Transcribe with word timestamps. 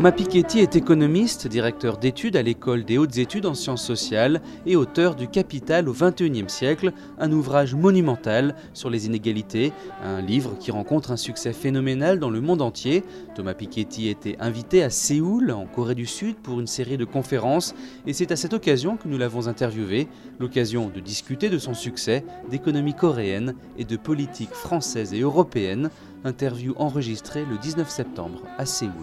Thomas 0.00 0.12
Piketty 0.12 0.60
est 0.60 0.76
économiste, 0.76 1.46
directeur 1.46 1.98
d'études 1.98 2.34
à 2.36 2.40
l'école 2.40 2.86
des 2.86 2.96
hautes 2.96 3.18
études 3.18 3.44
en 3.44 3.52
sciences 3.52 3.84
sociales 3.84 4.40
et 4.64 4.74
auteur 4.74 5.14
du 5.14 5.28
Capital 5.28 5.90
au 5.90 5.92
XXIe 5.92 6.48
siècle, 6.48 6.94
un 7.18 7.30
ouvrage 7.30 7.74
monumental 7.74 8.54
sur 8.72 8.88
les 8.88 9.04
inégalités, 9.04 9.74
un 10.02 10.22
livre 10.22 10.56
qui 10.58 10.70
rencontre 10.70 11.10
un 11.10 11.18
succès 11.18 11.52
phénoménal 11.52 12.18
dans 12.18 12.30
le 12.30 12.40
monde 12.40 12.62
entier. 12.62 13.04
Thomas 13.34 13.52
Piketty 13.52 14.08
était 14.08 14.38
invité 14.40 14.82
à 14.82 14.88
Séoul, 14.88 15.50
en 15.50 15.66
Corée 15.66 15.94
du 15.94 16.06
Sud, 16.06 16.36
pour 16.36 16.60
une 16.60 16.66
série 16.66 16.96
de 16.96 17.04
conférences 17.04 17.74
et 18.06 18.14
c'est 18.14 18.32
à 18.32 18.36
cette 18.36 18.54
occasion 18.54 18.96
que 18.96 19.06
nous 19.06 19.18
l'avons 19.18 19.48
interviewé, 19.48 20.08
l'occasion 20.38 20.88
de 20.88 21.00
discuter 21.00 21.50
de 21.50 21.58
son 21.58 21.74
succès, 21.74 22.24
d'économie 22.50 22.94
coréenne 22.94 23.54
et 23.76 23.84
de 23.84 23.98
politique 23.98 24.54
française 24.54 25.12
et 25.12 25.20
européenne, 25.20 25.90
interview 26.24 26.72
enregistrée 26.78 27.44
le 27.44 27.58
19 27.58 27.90
septembre 27.90 28.40
à 28.56 28.64
Séoul. 28.64 28.94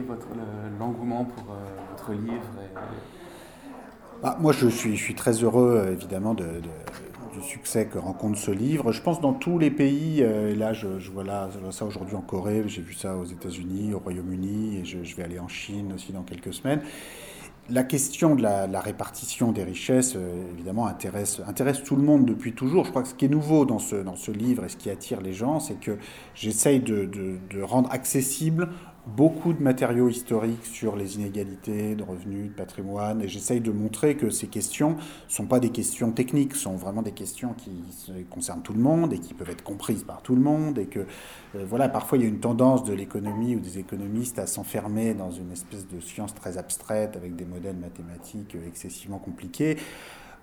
Votre, 0.00 0.26
l'engouement 0.78 1.24
pour 1.24 1.54
euh, 1.54 1.56
votre 1.90 2.12
livre 2.12 2.42
bah, 4.22 4.36
Moi, 4.40 4.52
je 4.52 4.68
suis, 4.68 5.14
très 5.14 5.32
heureux, 5.32 5.82
euh, 5.84 5.92
évidemment, 5.92 6.34
de, 6.34 6.46
du 7.32 7.42
succès 7.42 7.86
que 7.86 7.98
rencontre 7.98 8.38
ce 8.38 8.50
livre. 8.50 8.92
Je 8.92 9.02
pense 9.02 9.20
dans 9.20 9.32
tous 9.32 9.58
les 9.58 9.70
pays, 9.70 10.22
euh, 10.22 10.52
et 10.52 10.54
là, 10.54 10.72
je, 10.72 10.86
vois 11.10 11.24
là, 11.24 11.48
ça 11.70 11.84
aujourd'hui 11.84 12.16
en 12.16 12.22
Corée, 12.22 12.64
j'ai 12.66 12.82
vu 12.82 12.94
ça 12.94 13.16
aux 13.16 13.24
États-Unis, 13.24 13.94
au 13.94 13.98
Royaume-Uni, 13.98 14.78
et 14.78 14.84
je, 14.84 15.16
vais 15.16 15.24
aller 15.24 15.38
en 15.38 15.48
Chine 15.48 15.92
aussi 15.94 16.12
dans 16.12 16.22
quelques 16.22 16.54
semaines 16.54 16.80
la 17.70 17.84
question 17.84 18.34
de 18.34 18.42
la, 18.42 18.80
répartition 18.80 19.52
des 19.52 19.62
richesses, 19.62 20.16
évidemment, 20.52 20.88
intéresse, 20.88 21.40
tout 21.84 21.94
le 21.94 22.02
monde 22.02 22.26
depuis 22.26 22.52
toujours. 22.52 22.84
Je 22.84 22.90
crois 22.90 23.02
que 23.02 23.08
ce 23.08 23.14
qui 23.14 23.26
est 23.26 23.28
nouveau 23.28 23.64
dans 23.64 23.78
ce, 23.78 24.30
livre 24.32 24.64
et 24.64 24.68
ce 24.68 24.76
qui 24.76 24.90
attire 24.90 25.20
les 25.20 25.32
gens, 25.32 25.60
c'est 25.60 25.78
que 25.78 25.96
j'essaye 26.34 26.80
de, 26.80 27.38
rendre 27.62 27.90
accessible 27.92 28.68
beaucoup 29.06 29.52
de 29.52 29.62
matériaux 29.62 30.08
historiques 30.08 30.64
sur 30.64 30.96
les 30.96 31.16
inégalités 31.16 31.94
de 31.96 32.02
revenus, 32.02 32.48
de 32.48 32.54
patrimoine, 32.54 33.22
et 33.22 33.28
j'essaye 33.28 33.60
de 33.60 33.72
montrer 33.72 34.16
que 34.16 34.30
ces 34.30 34.46
questions 34.46 34.90
ne 34.90 35.32
sont 35.32 35.46
pas 35.46 35.58
des 35.58 35.70
questions 35.70 36.12
techniques, 36.12 36.54
sont 36.54 36.76
vraiment 36.76 37.02
des 37.02 37.12
questions 37.12 37.54
qui 37.54 37.70
concernent 38.30 38.62
tout 38.62 38.72
le 38.72 38.80
monde 38.80 39.12
et 39.12 39.18
qui 39.18 39.34
peuvent 39.34 39.50
être 39.50 39.64
comprises 39.64 40.04
par 40.04 40.22
tout 40.22 40.36
le 40.36 40.40
monde, 40.40 40.78
et 40.78 40.86
que 40.86 41.00
euh, 41.54 41.64
voilà, 41.68 41.88
parfois 41.88 42.18
il 42.18 42.22
y 42.22 42.24
a 42.24 42.28
une 42.28 42.40
tendance 42.40 42.84
de 42.84 42.92
l'économie 42.92 43.56
ou 43.56 43.60
des 43.60 43.78
économistes 43.78 44.38
à 44.38 44.46
s'enfermer 44.46 45.14
dans 45.14 45.30
une 45.30 45.50
espèce 45.50 45.88
de 45.88 46.00
science 46.00 46.34
très 46.34 46.56
abstraite 46.56 47.16
avec 47.16 47.34
des 47.34 47.44
modèles 47.44 47.76
mathématiques 47.76 48.56
excessivement 48.66 49.18
compliqués. 49.18 49.78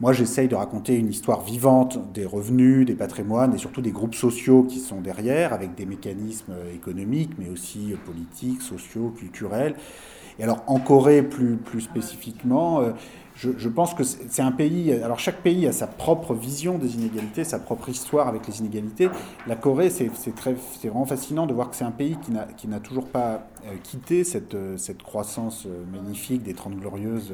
Moi, 0.01 0.13
j'essaye 0.13 0.47
de 0.47 0.55
raconter 0.55 0.95
une 0.95 1.09
histoire 1.09 1.41
vivante 1.41 2.13
des 2.13 2.25
revenus, 2.25 2.85
des 2.85 2.95
patrimoines 2.95 3.53
et 3.53 3.57
surtout 3.57 3.81
des 3.81 3.91
groupes 3.91 4.15
sociaux 4.15 4.63
qui 4.63 4.79
sont 4.79 5.01
derrière, 5.01 5.51
avec 5.51 5.75
des 5.75 5.85
mécanismes 5.85 6.53
économiques, 6.73 7.31
mais 7.37 7.49
aussi 7.49 7.93
politiques, 8.05 8.61
sociaux, 8.61 9.13
culturels. 9.17 9.75
Et 10.39 10.43
alors, 10.43 10.63
en 10.67 10.79
Corée, 10.79 11.21
plus, 11.21 11.57
plus 11.57 11.81
spécifiquement, 11.81 12.81
je, 13.39 13.69
pense 13.69 13.93
que 13.93 14.03
c'est 14.03 14.41
un 14.41 14.51
pays. 14.51 14.91
Alors, 14.91 15.19
chaque 15.19 15.41
pays 15.41 15.65
a 15.65 15.71
sa 15.71 15.87
propre 15.87 16.33
vision 16.33 16.77
des 16.77 16.95
inégalités, 16.95 17.45
sa 17.45 17.59
propre 17.59 17.87
histoire 17.87 18.27
avec 18.27 18.45
les 18.47 18.59
inégalités. 18.59 19.09
La 19.47 19.55
Corée, 19.55 19.89
c'est 19.89 20.09
vraiment 20.83 21.05
fascinant 21.05 21.47
de 21.47 21.53
voir 21.53 21.69
que 21.69 21.75
c'est 21.75 21.85
un 21.85 21.91
pays 21.91 22.17
qui 22.57 22.67
n'a 22.67 22.79
toujours 22.79 23.05
pas 23.05 23.47
euh, 23.65 23.75
quitté 23.83 24.23
cette, 24.23 24.55
euh, 24.55 24.77
croissance 25.03 25.65
euh, 25.65 25.83
magnifique 25.91 26.43
des 26.43 26.53
Trente 26.53 26.75
Glorieuses 26.75 27.33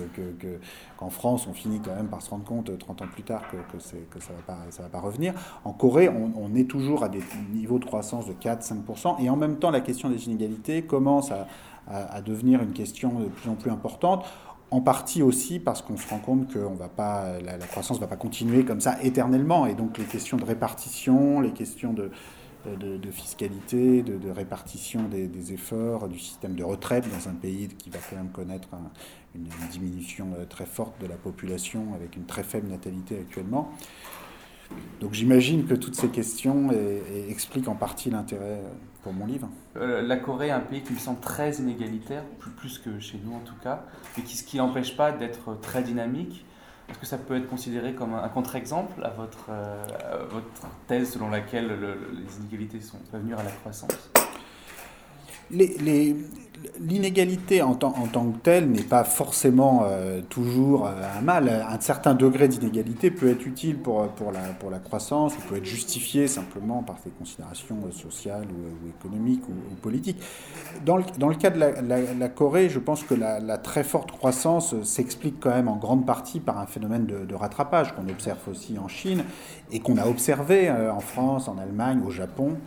qu'en 0.97 1.09
France, 1.09 1.47
on 1.47 1.53
finit 1.53 1.79
quand 1.79 1.95
même 1.95 2.07
par 2.07 2.21
se 2.21 2.29
rendre 2.29 2.45
compte 2.45 2.77
30 2.77 3.01
ans 3.01 3.07
plus 3.11 3.23
tard 3.23 3.43
que, 3.49 3.79
ça 3.79 3.95
ne 3.95 4.83
va, 4.83 4.89
pas, 4.89 4.99
revenir. 4.99 5.33
En 5.63 5.71
Corée, 5.71 6.09
on, 6.09 6.55
est 6.55 6.69
toujours 6.69 7.03
à 7.03 7.09
des 7.09 7.21
niveaux 7.53 7.79
de 7.79 7.85
croissance 7.85 8.27
de 8.27 8.33
4-5%. 8.33 9.23
Et 9.23 9.29
en 9.29 9.35
même 9.35 9.57
temps, 9.57 9.71
la 9.71 9.81
question 9.81 10.09
des 10.09 10.25
inégalités 10.25 10.83
commence 10.83 11.31
à 11.31 12.21
devenir 12.21 12.63
une 12.63 12.73
question 12.73 13.19
de 13.19 13.25
plus 13.25 13.49
en 13.49 13.55
plus 13.55 13.69
importante 13.69 14.25
en 14.71 14.81
partie 14.81 15.21
aussi 15.21 15.59
parce 15.59 15.81
qu'on 15.81 15.97
se 15.97 16.07
rend 16.09 16.19
compte 16.19 16.51
que 16.51 16.59
la, 16.59 17.57
croissance 17.67 17.97
ne 17.97 18.01
va 18.01 18.07
pas 18.07 18.15
continuer 18.15 18.65
comme 18.65 18.81
ça 18.81 18.97
éternellement. 19.01 19.65
Et 19.65 19.75
donc 19.75 19.97
les 19.97 20.05
questions 20.05 20.37
de 20.37 20.43
répartition, 20.43 21.39
les 21.39 21.51
questions 21.51 21.93
de, 21.93 22.11
de, 22.73 23.11
fiscalité, 23.11 24.01
de, 24.01 24.29
répartition 24.29 25.03
des, 25.03 25.53
efforts, 25.53 26.07
du 26.07 26.19
système 26.19 26.55
de 26.55 26.63
retraite 26.63 27.05
dans 27.09 27.29
un 27.29 27.33
pays 27.33 27.67
qui 27.67 27.89
va 27.89 27.99
quand 28.09 28.15
même 28.15 28.31
connaître 28.31 28.69
une, 29.35 29.47
diminution 29.71 30.29
euh, 30.37 30.45
très 30.45 30.65
forte 30.65 30.99
de 31.01 31.07
la 31.07 31.15
population 31.15 31.93
avec 31.93 32.15
une 32.15 32.25
très 32.25 32.43
faible 32.43 32.69
natalité 32.69 33.19
actuellement. 33.19 33.71
Donc 35.01 35.13
j'imagine 35.13 35.65
que 35.65 35.75
toutes 35.75 35.95
ces 35.95 36.09
questions 36.09 36.71
expliquent 37.29 37.67
en 37.67 37.75
partie 37.75 38.09
l'intérêt 38.09 38.61
pour 39.05 39.13
mon 39.13 39.27
livre. 39.27 39.47
Euh, 39.77 40.01
la 40.01 40.17
Corée 40.17 40.47
est 40.47 40.51
un 40.51 40.59
pays 40.59 40.81
qui 40.81 40.91
me 40.91 40.97
semble 40.97 41.19
très 41.19 41.53
inégalitaire, 41.57 42.23
plus, 42.39 42.49
plus 42.49 42.79
que 42.79 42.99
chez 42.99 43.19
nous 43.23 43.35
en 43.35 43.41
tout 43.41 43.53
cas, 43.63 43.83
et 44.17 44.21
qui, 44.23 44.35
ce 44.35 44.43
qui 44.43 44.57
n'empêche 44.57 44.97
pas 44.97 45.11
d'être 45.11 45.61
très 45.61 45.83
dynamique. 45.83 46.43
Est-ce 46.89 46.97
que 46.97 47.05
ça 47.05 47.19
peut 47.19 47.35
être 47.35 47.47
considéré 47.47 47.93
comme 47.93 48.15
un, 48.15 48.27
contre-exemple 48.29 49.03
à 49.03 49.11
votre, 49.11 49.45
euh, 49.49 49.85
votre 50.31 50.67
thèse 50.87 51.11
selon 51.11 51.29
laquelle 51.29 51.67
les 51.67 52.37
inégalités 52.37 52.81
sont, 52.81 52.97
peuvent 53.11 53.21
venir 53.21 53.37
à 53.37 53.43
la 53.43 53.51
croissance? 53.51 54.11
L'inégalité 56.79 57.61
en, 57.61 57.75
tant 57.75 57.91
que 57.91 58.37
telle 58.43 58.69
n'est 58.69 58.83
pas 58.83 59.03
forcément 59.03 59.83
euh, 59.85 60.21
toujours 60.21 60.87
euh, 60.87 60.91
un 61.17 61.21
mal. 61.21 61.49
Un 61.49 61.79
certain 61.79 62.13
degré 62.13 62.47
d'inégalité 62.47 63.11
peut 63.11 63.29
être 63.29 63.45
utile 63.45 63.77
pour, 63.77 64.07
pour, 64.09 64.31
la, 64.31 64.39
pour 64.59 64.69
la 64.69 64.79
croissance 64.79 65.33
ou 65.37 65.41
peut 65.49 65.57
être 65.57 65.65
justifié 65.65 66.27
simplement 66.27 66.83
par 66.83 66.97
des 67.05 67.11
considérations 67.11 67.77
euh, 67.85 67.91
sociales 67.91 68.47
ou, 68.51 68.89
économiques 68.89 69.43
ou, 69.49 69.75
politiques. 69.81 70.21
Dans 70.85 70.97
le, 70.97 71.03
dans 71.17 71.29
le, 71.29 71.35
cas 71.35 71.49
de 71.49 71.59
la, 71.59 72.29
Corée, 72.29 72.69
je 72.69 72.79
pense 72.79 73.03
que 73.03 73.13
la, 73.13 73.57
très 73.57 73.83
forte 73.83 74.11
croissance 74.11 74.81
s'explique 74.83 75.39
quand 75.39 75.51
même 75.51 75.67
en 75.67 75.77
grande 75.77 76.05
partie 76.05 76.39
par 76.39 76.59
un 76.59 76.65
phénomène 76.65 77.05
de, 77.05 77.25
de 77.25 77.35
rattrapage 77.35 77.95
qu'on 77.95 78.07
observe 78.09 78.39
aussi 78.49 78.77
en 78.77 78.87
Chine 78.87 79.23
et 79.71 79.79
qu'on 79.79 79.97
a 79.97 80.07
observé 80.07 80.69
en 80.69 80.99
France, 80.99 81.47
en 81.47 81.57
Allemagne, 81.57 82.01
au 82.05 82.11
Japon. 82.11 82.57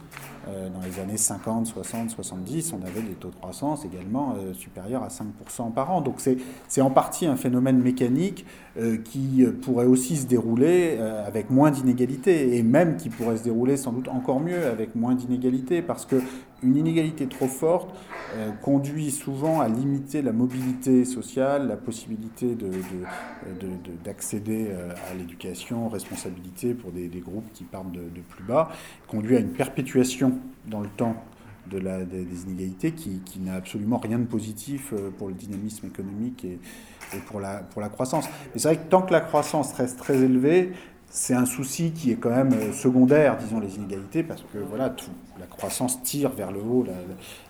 Euh, 0.48 0.68
dans 0.70 0.80
les 0.80 0.98
années 1.00 1.18
50, 1.18 1.66
60, 1.66 2.10
70, 2.10 2.72
on 2.72 2.86
avait 2.86 3.02
des 3.02 3.14
taux 3.14 3.28
de 3.28 3.34
croissance 3.34 3.84
également 3.84 4.34
euh, 4.38 4.54
supérieurs 4.54 5.02
à 5.02 5.08
5% 5.08 5.72
par 5.72 5.90
an. 5.90 6.00
Donc 6.00 6.20
c'est 6.68 6.80
en 6.80 6.90
partie 6.90 7.26
un 7.26 7.36
phénomène 7.36 7.78
mécanique 7.78 8.46
euh, 8.78 8.96
qui 8.96 9.44
pourrait 9.62 9.86
aussi 9.86 10.16
se 10.16 10.26
dérouler 10.26 10.98
avec 11.26 11.50
moins 11.50 11.70
d'inégalités 11.70 12.56
et 12.56 12.62
même 12.62 12.96
qui 12.96 13.08
pourrait 13.10 13.36
se 13.36 13.44
dérouler 13.44 13.76
sans 13.76 13.92
doute 13.92 14.08
encore 14.08 14.40
mieux 14.40 14.64
avec 14.66 14.94
moins 14.94 15.14
d'inégalités 15.14 15.82
parce 15.82 16.06
que 16.06 16.16
une 16.62 16.76
inégalité 16.76 17.26
trop 17.26 17.46
forte 17.46 17.94
conduit 18.62 19.10
souvent 19.10 19.60
à 19.60 19.68
limiter 19.68 20.22
la 20.22 20.32
mobilité 20.32 21.04
sociale, 21.04 21.68
la 21.68 21.76
possibilité 21.76 22.56
d'accéder 24.04 24.64
de, 24.64 24.70
de, 24.70 24.92
à 25.10 25.14
l'éducation, 25.16 25.88
responsabilité 25.88 26.74
pour 26.74 26.92
des, 26.92 27.08
groupes 27.20 27.50
qui 27.54 27.64
partent 27.64 27.92
de, 27.92 28.20
plus 28.28 28.44
bas, 28.44 28.70
conduit 29.06 29.36
à 29.36 29.40
une 29.40 29.52
perpétuation 29.52 30.38
dans 30.66 30.80
le 30.80 30.88
temps 30.88 31.16
des, 31.68 32.42
inégalités 32.46 32.92
qui, 32.92 33.40
n'a 33.40 33.54
absolument 33.54 33.98
rien 33.98 34.18
de 34.18 34.24
positif 34.24 34.92
euh, 34.92 35.10
pour 35.16 35.28
le 35.28 35.34
dynamisme 35.34 35.86
économique 35.86 36.44
et, 36.44 36.58
pour, 37.26 37.40
la, 37.40 37.58
pour 37.58 37.80
la 37.80 37.88
croissance. 37.88 38.26
Mais 38.52 38.60
c'est 38.60 38.68
vrai 38.68 38.76
que 38.78 38.88
tant 38.88 39.02
que 39.02 39.12
la 39.12 39.20
croissance 39.20 39.72
reste 39.74 39.98
très 39.98 40.18
élevée, 40.18 40.72
c'est 41.10 41.34
un 41.34 41.46
souci 41.46 41.92
qui 41.92 42.10
est 42.10 42.16
quand 42.16 42.30
même 42.30 42.52
euh, 42.52 42.72
secondaire, 42.72 43.36
disons, 43.38 43.60
les 43.60 43.76
inégalités, 43.76 44.22
parce 44.22 44.42
que 44.52 44.58
voilà, 44.58 44.90
tout, 44.90 45.10
la 45.38 45.46
croissance 45.46 46.02
tire 46.02 46.30
vers 46.30 46.52
le 46.52 46.60
haut 46.60 46.86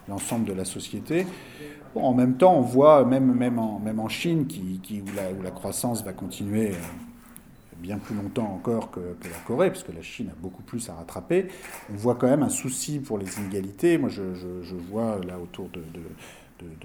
l'ensemble 0.08 0.44
de 0.44 0.52
la 0.52 0.64
société. 0.64 1.26
en 1.94 2.14
même 2.14 2.36
temps, 2.36 2.56
on 2.56 2.60
voit, 2.60 3.04
même, 3.04 3.34
même, 3.34 3.58
en, 3.58 3.78
même 3.78 3.98
en 4.00 4.08
Chine, 4.08 4.46
qui, 4.46 4.80
qui 4.82 5.00
où, 5.00 5.14
la, 5.16 5.32
où, 5.32 5.42
la, 5.42 5.50
croissance 5.50 6.04
va 6.04 6.12
continuer 6.12 6.70
euh, 6.70 6.74
bien 7.78 7.98
plus 7.98 8.14
longtemps 8.14 8.52
encore 8.54 8.90
que, 8.90 9.00
la 9.00 9.38
Corée, 9.46 9.70
puisque 9.70 9.92
la 9.92 10.02
Chine 10.02 10.30
a 10.30 10.40
beaucoup 10.40 10.62
plus 10.62 10.88
à 10.88 10.94
rattraper, 10.94 11.48
on 11.92 11.96
voit 11.96 12.14
quand 12.14 12.28
même 12.28 12.42
un 12.42 12.48
souci 12.48 12.98
pour 12.98 13.18
les 13.18 13.38
inégalités. 13.38 13.98
Moi, 13.98 14.08
je, 14.08 14.22
vois 14.90 15.18
là 15.26 15.38
autour 15.38 15.68
de, 15.68 15.80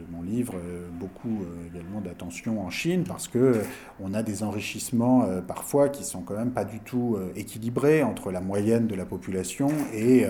mon 0.10 0.22
livre 0.22 0.54
euh, 0.56 0.88
beaucoup 0.92 1.42
euh, 1.44 1.68
également 1.68 2.02
d'attention 2.02 2.66
en 2.66 2.70
Chine, 2.70 3.04
parce 3.08 3.28
que 3.28 3.38
euh, 3.38 3.64
on 4.00 4.14
a 4.14 4.24
des 4.24 4.44
enrichissements 4.44 5.28
parfois 5.48 5.90
qui 5.90 6.04
sont 6.04 6.22
quand 6.22 6.36
même 6.36 6.52
pas 6.52 6.66
du 6.66 6.80
tout 6.80 7.18
équilibrés 7.36 8.04
entre 8.04 8.32
la 8.32 8.42
moyenne 8.42 8.88
de 8.88 8.96
la 8.96 9.06
population 9.06 9.70
et 9.94 10.26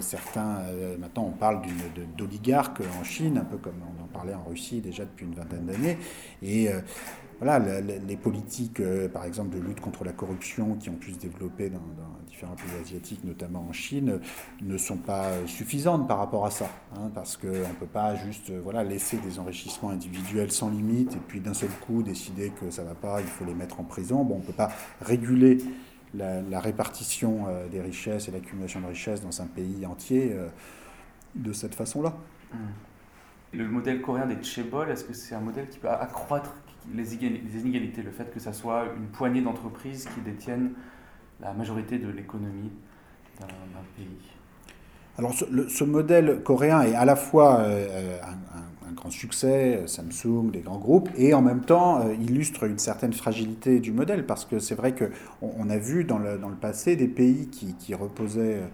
certains. 0.00 0.58
maintenant, 0.98 1.24
on 1.28 1.36
parle 1.36 1.62
d'oligarques 2.16 2.82
en 3.00 3.04
Chine, 3.04 3.38
un 3.38 3.44
peu 3.44 3.56
comme 3.56 3.80
on 3.82 4.04
en 4.04 4.06
parlait 4.06 4.34
en 4.34 4.44
Russie 4.48 4.80
déjà 4.80 5.04
depuis 5.04 5.26
une 5.26 5.34
vingtaine 5.34 5.66
d'années, 5.66 5.98
et 6.42 6.68
voilà, 7.40 7.60
les 7.60 8.16
politiques, 8.16 8.80
euh, 8.80 9.08
par 9.08 9.24
exemple, 9.24 9.56
de 9.56 9.60
lutte 9.60 9.80
contre 9.80 10.04
la 10.04 10.12
corruption 10.12 10.74
qui 10.74 10.90
ont 10.90 10.96
pu 10.96 11.12
se 11.12 11.18
développer 11.18 11.70
dans, 11.70 11.78
différents 12.26 12.56
pays 12.56 12.80
asiatiques, 12.80 13.22
notamment 13.24 13.64
en 13.68 13.72
Chine, 13.72 14.20
ne 14.60 14.76
sont 14.76 14.96
pas 14.96 15.30
suffisantes 15.46 16.08
par 16.08 16.18
rapport 16.18 16.44
à 16.44 16.50
ça. 16.50 16.68
Hein, 16.96 17.10
parce 17.14 17.36
qu'on 17.36 17.46
ne 17.46 17.78
peut 17.78 17.86
pas 17.86 18.16
juste 18.16 18.50
euh, 18.50 18.60
voilà, 18.62 18.82
laisser 18.82 19.18
des 19.18 19.38
enrichissements 19.38 19.90
individuels 19.90 20.50
sans 20.50 20.68
limite 20.68 21.14
et 21.14 21.20
puis 21.28 21.40
d'un 21.40 21.54
seul 21.54 21.70
coup 21.86 22.02
décider 22.02 22.50
que 22.50 22.70
ça 22.70 22.82
ne 22.82 22.88
va 22.88 22.94
pas, 22.94 23.20
il 23.20 23.26
faut 23.26 23.44
les 23.44 23.54
mettre 23.54 23.78
en 23.78 23.84
prison. 23.84 24.24
Bon, 24.24 24.36
on 24.36 24.38
ne 24.38 24.44
peut 24.44 24.52
pas 24.52 24.70
réguler 25.00 25.58
la, 26.14 26.60
répartition 26.60 27.46
des 27.70 27.80
richesses 27.80 28.28
et 28.28 28.30
l'accumulation 28.30 28.80
de 28.80 28.86
richesses 28.86 29.20
dans 29.20 29.42
un 29.42 29.46
pays 29.46 29.84
entier 29.86 30.34
de 31.34 31.52
cette 31.52 31.74
façon-là. 31.74 32.14
Le 33.52 33.68
modèle 33.68 34.00
coréen 34.00 34.26
des 34.26 34.42
chebol, 34.42 34.90
est-ce 34.90 35.04
que 35.04 35.12
c'est 35.12 35.34
un 35.34 35.40
modèle 35.40 35.68
qui 35.68 35.78
peut 35.78 35.88
accroître 35.88 36.54
les 36.94 37.14
inégalités, 37.14 38.02
le 38.02 38.10
fait 38.10 38.32
que 38.32 38.40
ça 38.40 38.52
soit 38.52 38.84
une 38.96 39.06
poignée 39.06 39.42
d'entreprises 39.42 40.08
qui 40.14 40.20
détiennent 40.20 40.72
la 41.40 41.52
majorité 41.52 41.98
de 41.98 42.08
l'économie 42.08 42.72
d'un 43.40 43.46
pays. 43.96 44.06
Alors 45.18 45.32
ce, 45.34 45.84
modèle 45.84 46.42
coréen 46.44 46.82
est 46.82 46.94
à 46.94 47.04
la 47.04 47.16
fois 47.16 47.60
euh, 47.60 48.18
un, 48.88 48.92
grand 48.92 49.10
succès, 49.10 49.82
Samsung, 49.86 50.50
des 50.52 50.60
grands 50.60 50.78
groupes, 50.78 51.08
et 51.16 51.34
en 51.34 51.42
même 51.42 51.60
temps 51.60 52.00
euh, 52.00 52.14
illustre 52.14 52.64
une 52.64 52.78
certaine 52.78 53.12
fragilité 53.12 53.80
du 53.80 53.92
modèle, 53.92 54.26
parce 54.26 54.44
que 54.44 54.58
c'est 54.60 54.74
vrai 54.74 54.94
qu'on 54.94 55.52
on 55.58 55.70
a 55.70 55.76
vu 55.76 56.04
dans 56.04 56.18
le, 56.18 56.38
dans 56.38 56.48
le, 56.48 56.54
passé 56.54 56.94
des 56.94 57.08
pays 57.08 57.48
qui, 57.48 57.74
qui 57.74 57.94
reposaient 57.94 58.56
euh, 58.56 58.66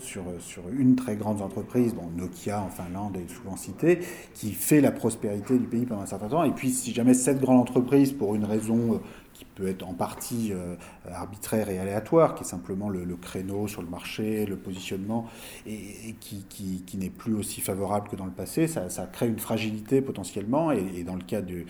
sur, 0.00 0.22
sur 0.40 0.62
une 0.70 0.96
très 0.96 1.16
grande 1.16 1.42
entreprise, 1.42 1.94
dont 1.94 2.08
Nokia 2.16 2.62
en 2.62 2.68
Finlande 2.68 3.16
est 3.16 3.32
souvent 3.32 3.56
citée, 3.56 4.00
qui 4.34 4.52
fait 4.52 4.80
la 4.80 4.92
prospérité 4.92 5.58
du 5.58 5.66
pays 5.66 5.86
pendant 5.86 6.02
un 6.02 6.06
certain 6.06 6.28
temps. 6.28 6.44
Et 6.44 6.52
puis, 6.52 6.70
si 6.70 6.92
jamais 6.92 7.14
cette 7.14 7.40
grande 7.40 7.60
entreprise, 7.60 8.12
pour 8.12 8.34
une 8.34 8.44
raison 8.44 8.94
euh, 8.94 8.98
qui 9.32 9.44
peut 9.44 9.66
être 9.66 9.86
en 9.86 9.94
partie 9.94 10.52
euh, 10.52 10.76
arbitraire 11.10 11.68
et 11.68 11.78
aléatoire, 11.78 12.34
qui 12.34 12.44
est 12.44 12.46
simplement 12.46 12.88
le, 12.88 13.04
créneau 13.16 13.68
sur 13.68 13.82
le 13.82 13.88
marché, 13.88 14.46
le 14.46 14.56
positionnement, 14.56 15.26
et, 15.66 16.14
qui, 16.20 16.44
qui, 16.48 16.96
n'est 16.96 17.10
plus 17.10 17.34
aussi 17.34 17.60
favorable 17.60 18.08
que 18.08 18.16
dans 18.16 18.26
le 18.26 18.32
passé, 18.32 18.66
ça, 18.66 18.90
ça 18.90 19.06
crée 19.06 19.28
une 19.28 19.38
fragilité 19.38 20.00
potentiellement. 20.00 20.72
Et, 20.72 20.84
et 20.96 21.04
dans 21.04 21.16
le 21.16 21.22
cas 21.22 21.40
du 21.40 21.60
euh, 21.60 21.64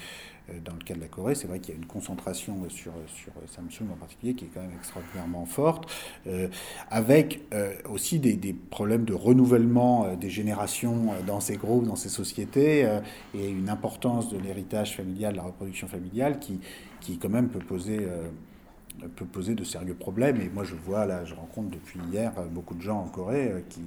dans 0.64 0.72
le 0.72 0.80
cas 0.84 0.94
de 0.94 1.00
la 1.00 1.06
Corée, 1.06 1.34
c'est 1.34 1.46
vrai 1.46 1.60
qu'il 1.60 1.74
y 1.74 1.76
a 1.76 1.80
une 1.80 1.86
concentration 1.86 2.68
sur, 2.68 2.92
sur 3.06 3.32
Samsung 3.46 3.90
en 3.92 3.96
particulier 3.96 4.34
qui 4.34 4.46
est 4.46 4.50
quand 4.52 4.60
même 4.60 4.74
extraordinairement 4.76 5.46
forte, 5.46 5.90
euh, 6.26 6.48
avec 6.90 7.42
euh, 7.54 7.74
aussi 7.88 8.18
des, 8.18 8.34
des, 8.34 8.52
problèmes 8.52 9.04
de 9.04 9.14
renouvellement 9.14 10.14
des 10.14 10.30
générations 10.30 11.14
dans 11.26 11.40
ces 11.40 11.56
groupes, 11.56 11.84
dans 11.84 11.96
ces 11.96 12.08
sociétés, 12.08 12.88
et 13.34 13.48
une 13.48 13.68
importance 13.68 14.30
de 14.32 14.38
l'héritage 14.38 14.96
familial, 14.96 15.32
de 15.32 15.36
la 15.38 15.44
reproduction 15.44 15.88
familiale, 15.88 16.38
qui, 16.38 16.60
qui 17.00 17.18
quand 17.18 17.28
même 17.28 17.48
peut 17.48 17.58
poser 17.58 18.06
peut 19.16 19.24
poser 19.24 19.54
de 19.54 19.64
sérieux 19.64 19.94
problèmes. 19.94 20.40
Et 20.40 20.48
moi, 20.48 20.64
je 20.64 20.74
vois, 20.74 21.06
là, 21.06 21.24
je 21.24 21.34
rencontre 21.34 21.70
depuis 21.70 22.00
hier 22.10 22.32
beaucoup 22.50 22.74
de 22.74 22.82
gens 22.82 23.00
en 23.00 23.08
Corée 23.08 23.64
qui, 23.68 23.82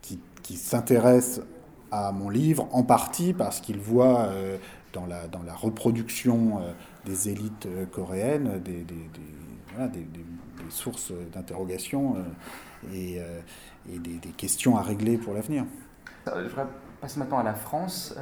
qui, 0.00 0.18
qui 0.42 0.56
s'intéressent 0.56 1.44
à 1.92 2.10
mon 2.10 2.28
livre, 2.28 2.68
en 2.72 2.82
partie 2.82 3.32
parce 3.32 3.60
qu'ils 3.60 3.78
voient 3.78 4.32
dans 4.92 5.06
la, 5.06 5.26
dans 5.26 5.42
la 5.42 5.54
reproduction 5.54 6.60
euh, 6.60 6.72
des 7.04 7.28
élites 7.28 7.66
euh, 7.66 7.86
coréennes, 7.86 8.60
des, 8.62 8.82
des, 8.84 9.08
des, 9.88 10.06
sources 10.68 11.12
d'interrogation 11.32 12.16
euh, 12.16 12.94
et, 12.94 13.20
et 13.92 13.98
des, 13.98 14.30
questions 14.30 14.76
à 14.76 14.82
régler 14.82 15.18
pour 15.18 15.34
l'avenir. 15.34 15.64
Je 16.26 16.48
voudrais 16.48 16.66
passer 17.00 17.18
maintenant 17.18 17.38
à 17.38 17.42
la 17.42 17.54
France. 17.54 18.14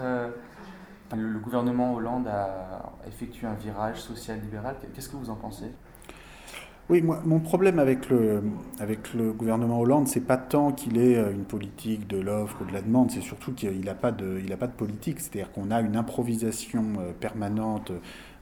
le 1.12 1.38
gouvernement 1.38 1.94
Hollande 1.94 2.26
a 2.28 2.92
effectué 3.06 3.46
un 3.46 3.54
virage 3.54 4.00
social-libéral. 4.00 4.76
Qu'est-ce 4.94 5.08
que 5.08 5.16
vous 5.16 5.30
en 5.30 5.36
pensez? 5.36 5.70
Oui, 6.90 7.02
moi, 7.02 7.22
mon 7.24 7.38
problème 7.38 7.78
avec 7.78 8.10
le, 8.10 8.42
avec 8.80 9.14
le 9.14 9.32
gouvernement 9.32 9.78
Hollande, 9.78 10.08
c'est 10.08 10.20
pas 10.26 10.36
tant 10.36 10.72
qu'il 10.72 10.98
ait 10.98 11.16
euh, 11.16 11.30
une 11.30 11.44
politique 11.44 12.08
de 12.08 12.18
l'offre 12.18 12.56
ou 12.60 12.64
de 12.64 12.72
la 12.72 12.82
demande, 12.82 13.12
c'est 13.12 13.20
surtout 13.20 13.52
qu'il 13.52 13.84
n'a 13.84 13.94
pas, 13.94 14.10
de, 14.10 14.42
il 14.44 14.56
pas 14.56 14.66
de 14.66 14.72
politique. 14.72 15.20
C'est-à-dire 15.20 15.52
qu'on 15.52 15.70
a 15.70 15.80
une 15.80 15.96
improvisation 15.96 16.84
euh, 16.98 17.12
permanente, 17.12 17.92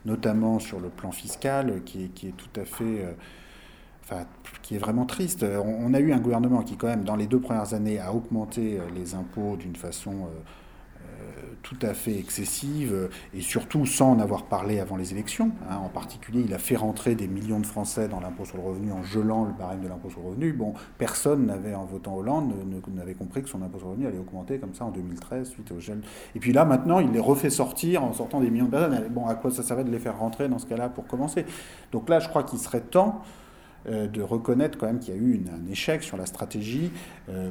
notamment 0.06 0.58
sur 0.60 0.80
le 0.80 0.88
plan 0.88 1.12
fiscal, 1.12 1.82
qui 1.84 2.04
est, 2.04 2.08
qui 2.08 2.28
est 2.28 2.36
tout 2.36 2.58
à 2.58 2.64
fait. 2.64 3.04
Euh, 3.04 3.12
enfin, 4.02 4.24
qui 4.62 4.76
est 4.76 4.78
vraiment 4.78 5.04
triste. 5.04 5.44
On, 5.44 5.92
a 5.92 6.00
eu 6.00 6.14
un 6.14 6.18
gouvernement 6.18 6.62
qui, 6.62 6.78
quand 6.78 6.86
même, 6.86 7.04
dans 7.04 7.16
les 7.16 7.26
deux 7.26 7.40
premières 7.40 7.74
années, 7.74 7.98
a 8.00 8.14
augmenté 8.14 8.78
les 8.94 9.14
impôts 9.14 9.56
d'une 9.56 9.76
façon 9.76 10.28
tout 11.62 11.78
à 11.82 11.94
fait 11.94 12.18
excessive 12.18 13.08
et 13.34 13.40
surtout 13.40 13.84
sans 13.84 14.12
en 14.12 14.20
avoir 14.20 14.44
parlé 14.44 14.80
avant 14.80 14.96
les 14.96 15.12
élections. 15.12 15.50
Hein. 15.68 15.76
En 15.76 15.88
particulier, 15.88 16.42
il 16.46 16.54
a 16.54 16.58
fait 16.58 16.76
rentrer 16.76 17.14
des 17.14 17.28
millions 17.28 17.60
de 17.60 17.66
Français 17.66 18.08
dans 18.08 18.20
l'impôt 18.20 18.44
sur 18.44 18.56
le 18.56 18.62
revenu 18.62 18.92
en 18.92 19.02
gelant 19.02 19.44
le 19.44 19.52
barème 19.52 19.80
de 19.80 19.88
l'impôt 19.88 20.10
sur 20.10 20.20
le 20.20 20.28
revenu. 20.28 20.52
Bon, 20.52 20.74
personne 20.96 21.46
n'avait, 21.46 21.74
en 21.74 21.84
votant 21.84 22.16
Hollande, 22.16 22.52
n'avait 22.94 23.14
compris 23.14 23.42
que 23.42 23.48
son 23.48 23.62
impôt 23.62 23.78
sur 23.78 23.88
le 23.88 23.92
revenu 23.92 24.06
allait 24.06 24.18
augmenter 24.18 24.58
comme 24.58 24.74
ça 24.74 24.84
en 24.84 24.90
2013 24.90 25.48
suite 25.48 25.72
au 25.72 25.80
gel. 25.80 26.00
Et 26.34 26.40
puis 26.40 26.52
là, 26.52 26.64
maintenant, 26.64 27.00
il 27.00 27.10
les 27.10 27.20
refait 27.20 27.50
sortir 27.50 28.04
en 28.04 28.12
sortant 28.12 28.40
des 28.40 28.50
millions 28.50 28.66
de 28.66 28.70
personnes. 28.70 29.08
Bon, 29.10 29.26
à 29.26 29.34
quoi 29.34 29.50
ça 29.50 29.62
servait 29.62 29.84
de 29.84 29.90
les 29.90 29.98
faire 29.98 30.18
rentrer 30.18 30.48
dans 30.48 30.58
ce 30.58 30.66
cas-là 30.66 30.88
pour 30.88 31.06
commencer? 31.06 31.44
Donc 31.92 32.08
là, 32.08 32.20
je 32.20 32.28
crois 32.28 32.42
qu'il 32.42 32.58
serait 32.58 32.80
temps 32.80 33.22
euh, 33.88 34.06
de 34.06 34.22
reconnaître 34.22 34.76
quand 34.76 34.86
même 34.86 34.98
qu'il 34.98 35.14
y 35.14 35.16
a 35.16 35.20
eu 35.20 35.40
un 35.52 35.70
échec 35.70 36.02
sur 36.02 36.16
la 36.16 36.26
stratégie. 36.26 36.90
Euh, 37.28 37.50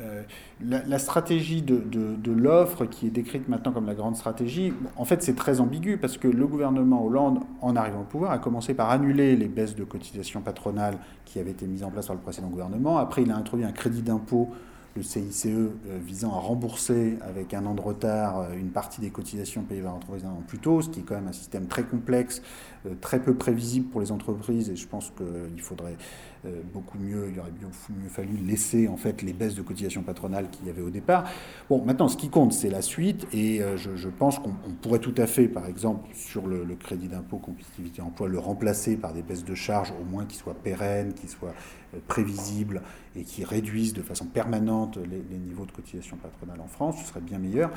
euh, 0.00 0.22
la, 0.60 0.98
stratégie 0.98 1.62
de, 1.62 2.32
l'offre 2.32 2.86
qui 2.86 3.06
est 3.06 3.10
décrite 3.10 3.48
maintenant 3.48 3.72
comme 3.72 3.86
la 3.86 3.94
grande 3.94 4.16
stratégie, 4.16 4.72
en 4.96 5.04
fait 5.04 5.22
c'est 5.22 5.34
très 5.36 5.60
ambigu 5.60 5.98
parce 5.98 6.16
que 6.18 6.28
le 6.28 6.46
gouvernement 6.46 7.04
Hollande, 7.04 7.40
en 7.60 7.76
arrivant 7.76 8.00
au 8.00 8.04
pouvoir, 8.04 8.32
a 8.32 8.38
commencé 8.38 8.74
par 8.74 8.90
annuler 8.90 9.36
les 9.36 9.48
baisses 9.48 9.74
de 9.74 9.84
cotisations 9.84 10.40
patronales 10.40 10.98
qui 11.24 11.38
avaient 11.38 11.50
été 11.50 11.66
mises 11.66 11.84
en 11.84 11.90
place 11.90 12.06
par 12.06 12.16
le 12.16 12.22
précédent 12.22 12.48
gouvernement. 12.48 12.98
Après, 12.98 13.22
il 13.22 13.30
a 13.30 13.36
introduit 13.36 13.64
un 13.64 13.72
crédit 13.72 14.02
d'impôt 14.02 14.50
le 14.94 15.02
CICE 15.02 15.46
euh, 15.46 15.70
visant 16.04 16.32
à 16.34 16.38
rembourser 16.38 17.18
avec 17.22 17.54
un 17.54 17.64
an 17.66 17.74
de 17.74 17.80
retard 17.80 18.40
euh, 18.40 18.54
une 18.54 18.70
partie 18.70 19.00
des 19.00 19.10
cotisations 19.10 19.62
payées 19.62 19.82
par 19.82 19.92
l'entreprise 19.92 20.24
un 20.24 20.30
an 20.30 20.42
plus 20.46 20.58
tôt, 20.58 20.82
ce 20.82 20.88
qui 20.88 21.00
est 21.00 21.02
quand 21.02 21.14
même 21.14 21.28
un 21.28 21.32
système 21.32 21.66
très 21.66 21.84
complexe, 21.84 22.42
très 23.00 23.20
peu 23.20 23.34
prévisible 23.34 23.86
pour 23.88 24.00
les 24.00 24.10
entreprises 24.10 24.68
et 24.68 24.76
je 24.76 24.86
pense 24.86 25.12
qu'il 25.16 25.60
faudrait 25.60 25.96
euh, 26.44 26.60
beaucoup 26.74 26.98
mieux, 26.98 27.28
il 27.32 27.38
aurait 27.38 27.52
mieux 27.52 28.08
fallu 28.08 28.36
laisser 28.36 28.88
en 28.88 28.96
fait 28.96 29.22
les 29.22 29.32
baisses 29.32 29.54
de 29.54 29.62
cotisations 29.62 30.02
patronales 30.02 30.50
qu'il 30.50 30.66
y 30.66 30.70
avait 30.70 30.82
au 30.82 30.90
départ. 30.90 31.24
Bon, 31.70 31.84
maintenant, 31.84 32.08
ce 32.08 32.16
qui 32.16 32.30
compte, 32.30 32.52
c'est 32.52 32.68
la 32.68 32.82
suite, 32.82 33.28
et 33.32 33.62
euh, 33.62 33.76
je, 33.76 34.08
pense 34.08 34.40
qu'on 34.40 34.52
pourrait 34.80 34.98
tout 34.98 35.14
à 35.18 35.28
fait, 35.28 35.46
par 35.46 35.66
exemple, 35.66 36.08
sur 36.14 36.48
le, 36.48 36.64
crédit 36.74 37.06
d'impôt 37.06 37.36
compétitivité 37.36 38.02
emploi, 38.02 38.26
le 38.26 38.40
remplacer 38.40 38.96
par 38.96 39.12
des 39.12 39.22
baisses 39.22 39.44
de 39.44 39.54
charges, 39.54 39.92
au 40.00 40.04
moins 40.04 40.24
qui 40.24 40.36
soient 40.36 40.54
pérennes, 40.54 41.12
qui 41.14 41.28
soient 41.28 41.50
euh, 41.50 41.81
prévisibles 42.08 42.82
et 43.16 43.24
qui 43.24 43.44
réduisent 43.44 43.92
de 43.92 44.02
façon 44.02 44.24
permanente 44.26 44.98
les, 44.98 45.38
niveaux 45.38 45.66
de 45.66 45.72
cotisation 45.72 46.16
patronale 46.16 46.60
en 46.60 46.66
France, 46.66 46.96
ce 47.00 47.08
serait 47.08 47.20
bien 47.20 47.38
meilleur. 47.38 47.70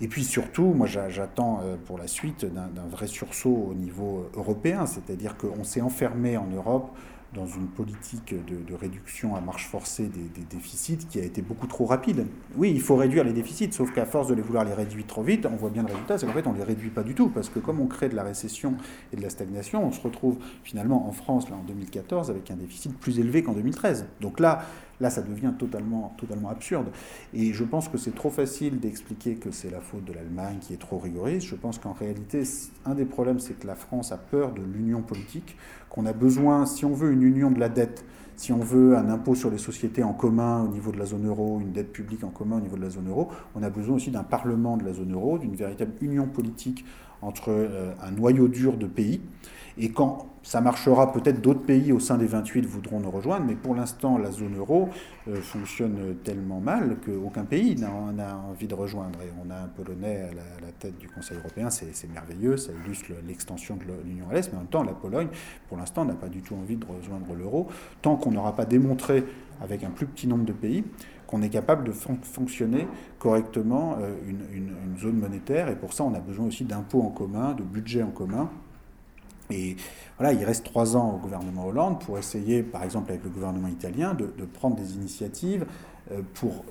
Et 0.00 0.08
puis 0.08 0.24
surtout, 0.24 0.72
moi 0.72 0.86
j'attends 0.86 1.60
pour 1.86 1.98
la 1.98 2.06
suite 2.06 2.44
d'un 2.44 2.86
vrai 2.88 3.06
sursaut 3.06 3.68
au 3.70 3.74
niveau 3.74 4.28
européen, 4.34 4.86
c'est-à-dire 4.86 5.36
qu'on 5.36 5.64
s'est 5.64 5.80
enfermé 5.80 6.36
en 6.36 6.46
Europe 6.46 6.90
dans 7.34 7.46
une 7.46 7.68
politique 7.68 8.34
de, 8.34 8.74
réduction 8.74 9.36
à 9.36 9.40
marche 9.40 9.66
forcée 9.66 10.08
des, 10.08 10.44
déficits 10.50 11.06
qui 11.08 11.20
a 11.20 11.24
été 11.24 11.42
beaucoup 11.42 11.66
trop 11.66 11.86
rapide. 11.86 12.26
Oui, 12.56 12.72
il 12.74 12.80
faut 12.80 12.96
réduire 12.96 13.24
les 13.24 13.32
déficits, 13.32 13.72
sauf 13.72 13.92
qu'à 13.92 14.06
force 14.06 14.28
de 14.28 14.34
les 14.34 14.42
vouloir 14.42 14.64
les 14.64 14.74
réduire 14.74 15.06
trop 15.06 15.22
vite, 15.22 15.46
on 15.46 15.56
voit 15.56 15.70
bien 15.70 15.82
le 15.82 15.88
résultat, 15.88 16.18
c'est 16.18 16.26
qu'en 16.26 16.32
fait 16.32 16.46
on 16.46 16.52
ne 16.52 16.58
les 16.58 16.64
réduit 16.64 16.90
pas 16.90 17.02
du 17.02 17.14
tout, 17.14 17.28
parce 17.28 17.48
que 17.48 17.58
comme 17.58 17.80
on 17.80 17.86
crée 17.86 18.08
de 18.08 18.16
la 18.16 18.22
récession 18.22 18.74
et 19.12 19.16
de 19.16 19.22
la 19.22 19.30
stagnation, 19.30 19.84
on 19.86 19.92
se 19.92 20.00
retrouve 20.00 20.38
finalement 20.64 21.08
en 21.08 21.12
France, 21.12 21.48
là, 21.50 21.56
en 21.56 21.64
2014, 21.64 22.30
avec 22.30 22.50
un 22.50 22.56
déficit 22.56 22.96
plus 22.98 23.18
élevé 23.20 23.42
qu'en 23.42 23.52
2013. 23.52 24.06
Donc 24.20 24.40
là, 24.40 24.64
Là, 25.00 25.10
ça 25.10 25.22
devient 25.22 25.52
totalement, 25.58 26.14
totalement 26.18 26.50
absurde. 26.50 26.88
Et 27.32 27.52
je 27.52 27.64
pense 27.64 27.88
que 27.88 27.98
c'est 27.98 28.14
trop 28.14 28.30
facile 28.30 28.80
d'expliquer 28.80 29.36
que 29.36 29.50
c'est 29.50 29.70
la 29.70 29.80
faute 29.80 30.04
de 30.04 30.12
l'Allemagne 30.12 30.58
qui 30.60 30.74
est 30.74 30.80
trop 30.80 30.98
rigoriste. 30.98 31.46
Je 31.46 31.56
pense 31.56 31.78
qu'en 31.78 31.92
réalité, 31.92 32.42
un 32.84 32.94
des 32.94 33.06
problèmes, 33.06 33.40
c'est 33.40 33.58
que 33.58 33.66
la 33.66 33.76
France 33.76 34.12
a 34.12 34.18
peur 34.18 34.52
de 34.52 34.62
l'union 34.62 35.02
politique, 35.02 35.56
qu'on 35.88 36.06
a 36.06 36.12
besoin, 36.12 36.66
si 36.66 36.84
on 36.84 36.92
veut 36.92 37.12
une 37.12 37.22
union 37.22 37.50
de 37.50 37.58
la 37.58 37.68
dette, 37.68 38.04
si 38.36 38.52
on 38.52 38.58
veut 38.58 38.96
un 38.96 39.10
impôt 39.10 39.34
sur 39.34 39.50
les 39.50 39.58
sociétés 39.58 40.02
en 40.02 40.14
commun 40.14 40.62
au 40.62 40.68
niveau 40.68 40.92
de 40.92 40.98
la 40.98 41.04
zone 41.04 41.26
euro, 41.26 41.60
une 41.60 41.72
dette 41.72 41.92
publique 41.92 42.24
en 42.24 42.30
commun 42.30 42.56
au 42.56 42.60
niveau 42.60 42.76
de 42.76 42.82
la 42.82 42.88
zone 42.88 43.08
euro, 43.08 43.28
on 43.54 43.62
a 43.62 43.68
besoin 43.68 43.96
aussi 43.96 44.10
d'un 44.10 44.22
parlement 44.22 44.78
de 44.78 44.84
la 44.84 44.94
zone 44.94 45.12
euro, 45.12 45.36
d'une 45.36 45.54
véritable 45.54 45.92
union 46.00 46.26
politique 46.26 46.86
entre 47.22 47.50
euh, 47.50 47.92
un 48.02 48.12
noyau 48.12 48.48
dur 48.48 48.78
de 48.78 48.86
pays. 48.86 49.20
Et 49.82 49.92
quand 49.92 50.26
ça 50.42 50.60
marchera, 50.60 51.10
peut-être 51.10 51.40
d'autres 51.40 51.62
pays 51.62 51.90
au 51.90 52.00
sein 52.00 52.18
des 52.18 52.26
28 52.26 52.66
voudront 52.66 53.00
nous 53.00 53.10
rejoindre, 53.10 53.46
mais 53.46 53.54
pour 53.54 53.74
l'instant, 53.74 54.18
la 54.18 54.30
zone 54.30 54.58
euro 54.58 54.90
euh, 55.26 55.40
fonctionne 55.40 56.16
tellement 56.22 56.60
mal 56.60 56.98
qu'aucun 57.02 57.44
pays 57.44 57.76
n'a 57.76 58.36
envie 58.46 58.66
de 58.66 58.74
rejoindre. 58.74 59.18
Et 59.22 59.30
on 59.42 59.50
a 59.50 59.54
un 59.54 59.68
Polonais 59.68 60.28
à 60.30 60.34
la, 60.34 60.72
tête 60.78 60.98
du 60.98 61.08
Conseil 61.08 61.38
européen, 61.38 61.70
c'est 61.70 62.12
merveilleux, 62.12 62.58
ça 62.58 62.72
illustre 62.84 63.12
l'extension 63.26 63.76
de 63.76 63.84
l'Union 64.06 64.26
à 64.30 64.34
l'Est, 64.34 64.50
mais 64.52 64.58
en 64.58 64.60
même 64.60 64.68
temps, 64.68 64.82
la 64.82 64.92
Pologne, 64.92 65.28
pour 65.68 65.78
l'instant, 65.78 66.04
n'a 66.04 66.14
pas 66.14 66.28
du 66.28 66.42
tout 66.42 66.54
envie 66.54 66.76
de 66.76 66.84
rejoindre 66.84 67.34
l'euro, 67.34 67.68
tant 68.02 68.16
qu'on 68.16 68.32
n'aura 68.32 68.54
pas 68.54 68.66
démontré, 68.66 69.24
avec 69.62 69.82
un 69.82 69.90
plus 69.90 70.06
petit 70.06 70.26
nombre 70.26 70.44
de 70.44 70.52
pays, 70.52 70.84
qu'on 71.26 71.40
est 71.40 71.48
capable 71.48 71.84
de 71.84 71.92
fonctionner 71.92 72.86
correctement 73.18 73.96
euh, 74.00 74.14
une, 74.26 74.42
une, 74.52 74.98
zone 74.98 75.16
monétaire. 75.16 75.68
Et 75.68 75.76
pour 75.76 75.92
ça, 75.94 76.04
on 76.04 76.12
a 76.12 76.20
besoin 76.20 76.46
aussi 76.46 76.64
d'impôts 76.64 77.02
en 77.02 77.10
commun, 77.10 77.54
de 77.54 77.62
budget 77.62 78.02
en 78.02 78.10
commun. 78.10 78.50
Et 79.50 79.76
voilà, 80.18 80.32
il 80.32 80.44
reste 80.44 80.64
trois 80.64 80.96
ans 80.96 81.14
au 81.14 81.18
gouvernement 81.18 81.66
Hollande 81.66 82.00
pour 82.00 82.18
essayer, 82.18 82.62
par 82.62 82.84
exemple 82.84 83.10
avec 83.10 83.24
le 83.24 83.30
gouvernement 83.30 83.68
italien, 83.68 84.14
de, 84.14 84.44
prendre 84.44 84.76
des 84.76 84.94
initiatives 84.94 85.66
euh, 86.10 86.22
pour 86.34 86.64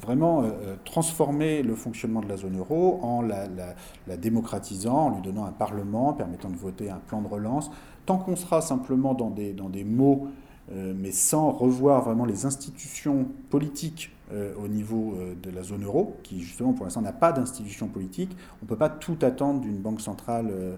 vraiment 0.00 0.44
transformer 0.84 1.62
le 1.62 1.74
fonctionnement 1.74 2.20
de 2.20 2.28
la 2.28 2.36
zone 2.36 2.56
euro 2.56 3.00
en 3.02 3.20
la, 3.22 4.16
démocratisant, 4.16 5.06
en 5.06 5.10
lui 5.16 5.22
donnant 5.22 5.44
un 5.44 5.50
parlement 5.50 6.12
permettant 6.12 6.50
de 6.50 6.56
voter 6.56 6.88
un 6.88 6.98
plan 6.98 7.20
de 7.20 7.26
relance. 7.26 7.70
Tant 8.06 8.18
qu'on 8.18 8.36
sera 8.36 8.60
simplement 8.60 9.14
dans 9.14 9.30
des 9.30 9.84
mots, 9.84 10.28
mais 10.70 11.10
sans 11.10 11.50
revoir 11.50 12.04
vraiment 12.04 12.26
les 12.26 12.46
institutions 12.46 13.26
politiques 13.50 14.12
euh, 14.32 14.54
au 14.56 14.66
niveau 14.66 15.14
euh, 15.16 15.34
de 15.42 15.50
la 15.50 15.62
zone 15.62 15.84
euro, 15.84 16.16
qui 16.22 16.40
justement 16.40 16.72
pour 16.72 16.86
l'instant 16.86 17.02
n'a 17.02 17.12
pas 17.12 17.32
d'institution 17.32 17.88
politique. 17.88 18.34
On 18.62 18.64
ne 18.64 18.68
peut 18.68 18.76
pas 18.76 18.88
tout 18.88 19.18
attendre 19.20 19.60
d'une 19.60 19.76
banque 19.76 20.00
centrale 20.00 20.48
euh, 20.50 20.76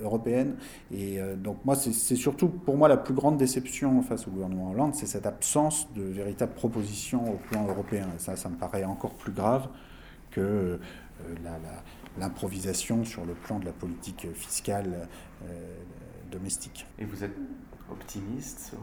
européenne. 0.00 0.54
Et 0.90 1.18
donc 1.36 1.62
moi, 1.66 1.76
c'est 1.76 2.16
surtout 2.16 2.48
pour 2.48 2.78
moi 2.78 2.88
la 2.88 2.96
plus 2.96 3.12
grande 3.12 3.36
déception 3.36 4.00
face 4.00 4.26
au 4.26 4.30
gouvernement 4.30 4.70
Hollande, 4.70 4.94
c'est 4.94 5.04
cette 5.04 5.26
absence 5.26 5.92
de 5.94 6.00
véritable 6.00 6.54
proposition 6.54 7.30
au 7.30 7.36
plan 7.36 7.66
européen. 7.66 8.06
Et 8.16 8.18
ça, 8.18 8.36
ça 8.36 8.48
me 8.48 8.56
paraît 8.56 8.84
encore 8.84 9.12
plus 9.12 9.32
grave 9.32 9.68
que 10.30 10.80
l'improvisation 12.18 13.04
sur 13.04 13.26
le 13.26 13.34
plan 13.34 13.58
de 13.58 13.66
la 13.66 13.72
politique 13.72 14.26
fiscale 14.32 15.06
domestique. 16.32 16.86
Et 16.98 17.04
vous 17.04 17.22
êtes 17.22 17.36
optimiste 17.90 18.60
sur 18.70 18.78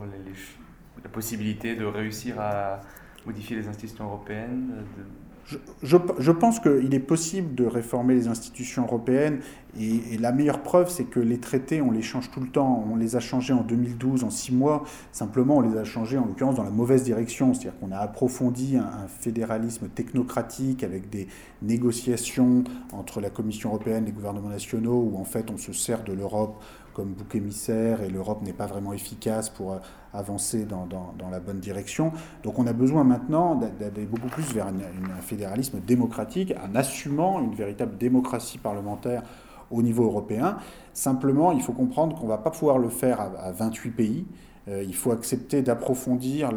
la 1.03 1.10
possibilité 1.10 1.75
de 1.75 1.86
réussir 1.86 2.39
à 2.39 2.82
modifier 3.25 3.56
les 3.58 3.68
institutions 3.68 4.06
européennes 4.06 4.74
euh, 4.77 5.03
je, 5.46 5.98
je, 6.20 6.32
pense 6.32 6.60
qu'il 6.60 6.94
est 6.94 7.00
possible 7.00 7.53
de 7.53 7.65
réformer 7.65 8.15
les 8.15 8.27
institutions 8.27 8.84
européennes 8.84 9.42
et, 9.80 10.18
la 10.18 10.32
meilleure 10.32 10.62
preuve, 10.62 10.89
c'est 10.89 11.03
que 11.03 11.20
les 11.20 11.39
traités, 11.39 11.82
on 11.82 11.92
les 11.92 12.01
change 12.01 12.32
tout 12.32 12.39
le 12.39 12.48
temps. 12.48 12.86
On 12.89 12.96
les 12.96 13.15
a 13.15 13.20
changés 13.20 13.53
en 13.53 13.63
2012, 13.63 14.24
en 14.24 14.30
six 14.30 14.53
mois. 14.53 14.84
Simplement, 15.12 15.58
on 15.58 15.62
les 15.62 15.77
a 15.77 15.84
changés 15.84 16.18
en 16.18 16.25
l'occurrence 16.25 16.56
dans 16.56 16.63
la 16.63 16.70
mauvaise 16.70 17.03
direction. 17.03 17.53
C'est-à-dire 17.53 17.77
qu'on 17.80 17.92
a 17.92 17.98
approfondi 17.98 18.77
un, 18.77 18.84
un, 18.84 19.08
fédéralisme 19.08 19.89
technocratique 19.89 20.84
avec 20.84 21.10
des 21.10 21.27
négociations 21.62 22.63
entre 22.92 23.20
la 23.20 23.30
Commission 23.30 23.70
européenne 23.70 24.03
et 24.03 24.08
les 24.08 24.12
gouvernements 24.13 24.50
nationaux 24.50 25.10
où 25.12 25.18
en 25.18 25.25
fait 25.25 25.50
on 25.51 25.58
se 25.58 25.74
sert 25.74 26.03
de 26.03 26.13
l'Europe 26.13 26.63
comme 26.94 27.14
bouc 27.14 27.36
émissaire 27.36 28.02
et 28.02 28.10
l'Europe 28.10 28.42
n'est 28.42 28.54
pas 28.54 28.66
vraiment 28.66 28.94
efficace 28.94 29.50
pour 29.50 29.74
euh, 29.74 29.78
avancer 30.14 30.66
dans, 30.66 30.86
dans, 30.86 31.30
la 31.32 31.40
bonne 31.40 31.60
direction. 31.60 32.12
Donc 32.44 32.60
on 32.60 32.68
a 32.68 32.74
besoin 32.74 33.04
maintenant 33.04 33.56
d'aller 33.56 34.06
beaucoup 34.06 34.28
plus 34.28 34.54
vers 34.54 34.68
un 34.68 35.22
fédéralisme 35.22 35.80
démocratique, 35.80 36.54
en 36.64 36.76
assumant 36.76 37.42
une 37.42 37.56
véritable 37.56 37.98
démocratie 37.98 38.60
parlementaire 38.60 39.24
au 39.72 39.82
niveau 39.82 40.04
européen. 40.04 40.58
Simplement, 40.94 41.52
il 41.52 41.62
faut 41.62 41.74
comprendre 41.74 42.16
qu'on 42.16 42.26
ne 42.26 42.30
va 42.30 42.38
pas 42.38 42.52
pouvoir 42.52 42.78
le 42.78 42.90
faire 42.90 43.20
à 43.20 43.52
28 43.52 43.92
pays. 43.92 44.26
Euh, 44.70 44.84
il 44.84 44.96
faut 44.96 45.12
accepter 45.12 45.62
d'approfondir 45.62 46.51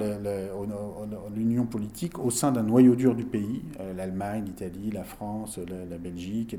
l'union 1.34 1.64
politique 1.66 2.18
au 2.20 2.30
sein 2.30 2.52
d'un 2.52 2.62
noyau 2.62 2.94
dur 2.94 3.16
du 3.16 3.24
pays, 3.24 3.62
euh, 3.80 3.92
l'Allemagne, 3.94 4.44
l'Italie, 4.46 4.90
la 4.92 5.02
France, 5.02 5.58
la, 5.58 5.98
Belgique, 5.98 6.56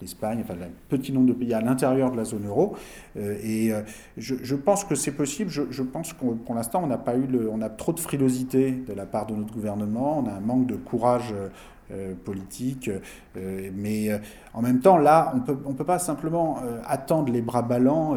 l'Espagne, 0.00 0.40
enfin 0.42 0.54
un 0.54 0.70
petit 0.88 1.12
nombre 1.12 1.28
de 1.28 1.34
pays 1.34 1.54
à 1.54 1.60
l'intérieur 1.60 2.10
de 2.10 2.16
la 2.16 2.24
zone 2.24 2.46
euro. 2.46 2.74
Euh, 3.16 3.36
et 3.42 3.70
je, 4.16 4.54
pense 4.56 4.84
que 4.84 4.96
c'est 4.96 5.12
possible. 5.12 5.50
Je, 5.50 5.82
pense 5.82 6.12
que 6.12 6.24
pour 6.24 6.54
l'instant, 6.54 6.82
on 6.82 6.88
n'a 6.88 6.98
pas 6.98 7.16
eu 7.16 7.28
on 7.50 7.60
a 7.62 7.68
trop 7.68 7.92
de 7.92 8.00
frilosité 8.00 8.72
de 8.72 8.92
la 8.92 9.06
part 9.06 9.26
de 9.26 9.34
notre 9.34 9.52
gouvernement. 9.52 10.18
On 10.18 10.28
a 10.28 10.32
un 10.32 10.40
manque 10.40 10.66
de 10.66 10.76
courage 10.76 11.32
euh, 11.90 12.14
politique. 12.22 12.90
Euh, 13.36 13.70
mais 13.74 14.10
euh, 14.10 14.18
en 14.52 14.60
même 14.60 14.80
temps, 14.80 14.98
là, 14.98 15.32
on 15.34 15.40
peut, 15.40 15.56
ne 15.66 15.72
peut 15.72 15.84
pas 15.84 15.98
simplement 15.98 16.58
attendre 16.84 17.32
les 17.32 17.40
bras 17.40 17.62
ballants 17.62 18.16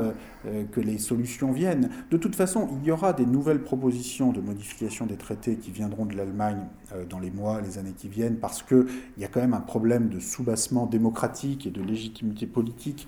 que 0.72 0.82
les 0.82 0.98
solutions 0.98 1.52
viennent. 1.52 1.90
De 2.10 2.18
toute 2.18 2.36
façon, 2.36 2.68
il 2.82 2.88
y 2.88 2.92
aura 2.92 3.14
des 3.14 3.26
nouvelles 3.26 3.62
propositions 3.62 4.32
de 4.32 4.42
modification 4.42 5.06
des 5.06 5.18
traités 5.18 5.56
qui 5.56 5.72
viendront 5.72 6.06
de 6.06 6.16
l'Allemagne 6.16 6.66
dans 7.10 7.20
les 7.20 7.30
mois, 7.30 7.62
les 7.62 7.78
années 7.78 7.94
qui 7.96 8.10
viennent, 8.10 8.38
parce 8.38 8.64
qu'il 8.64 8.88
y 9.18 9.24
a 9.24 9.28
quand 9.28 9.42
même 9.42 9.54
un 9.54 9.62
problème 9.62 10.10
de 10.10 10.20
soubassement 10.20 10.88
démocratique 10.88 11.68
et 11.68 11.70
de 11.72 11.84
légitimité 11.84 12.48
politique 12.48 13.08